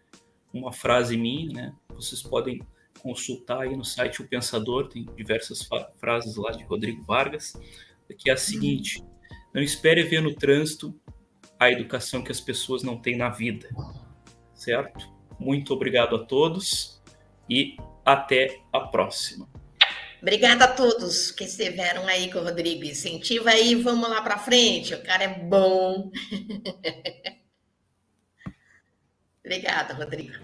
uma 0.54 0.72
frase 0.72 1.18
minha, 1.18 1.52
né? 1.52 1.76
Vocês 1.90 2.22
podem 2.22 2.62
consultar 3.00 3.62
aí 3.62 3.76
no 3.76 3.84
site 3.84 4.22
O 4.22 4.28
Pensador, 4.28 4.88
tem 4.88 5.06
diversas 5.16 5.68
frases 6.00 6.36
lá 6.36 6.52
de 6.52 6.64
Rodrigo 6.64 7.04
Vargas, 7.04 7.54
que 8.18 8.30
é 8.30 8.34
a 8.34 8.38
seguinte: 8.38 9.04
não 9.54 9.62
espere 9.62 10.04
ver 10.04 10.22
no 10.22 10.34
trânsito 10.34 10.96
a 11.60 11.72
educação 11.72 12.24
que 12.24 12.32
as 12.32 12.42
pessoas 12.42 12.84
não 12.84 12.98
têm 12.98 13.18
na 13.18 13.30
vida. 13.30 13.70
Certo? 14.54 15.12
Muito 15.40 15.74
obrigado 15.74 16.16
a 16.16 16.26
todos 16.26 17.02
e 17.50 17.76
até 18.06 18.62
a 18.72 18.82
próxima. 18.82 19.50
Obrigada 20.24 20.64
a 20.64 20.68
todos 20.70 21.32
que 21.32 21.44
estiveram 21.44 22.08
aí 22.08 22.32
com 22.32 22.40
o 22.40 22.44
Rodrigo. 22.46 22.86
Incentiva 22.86 23.50
aí, 23.50 23.76
vamos 23.76 24.10
lá 24.10 24.22
para 24.22 24.40
frente. 24.40 24.96
O 24.96 25.04
cara 25.04 25.26
é 25.26 25.28
bom. 25.28 26.10
Obrigada, 29.44 29.94
Rodrigo. 29.94 30.36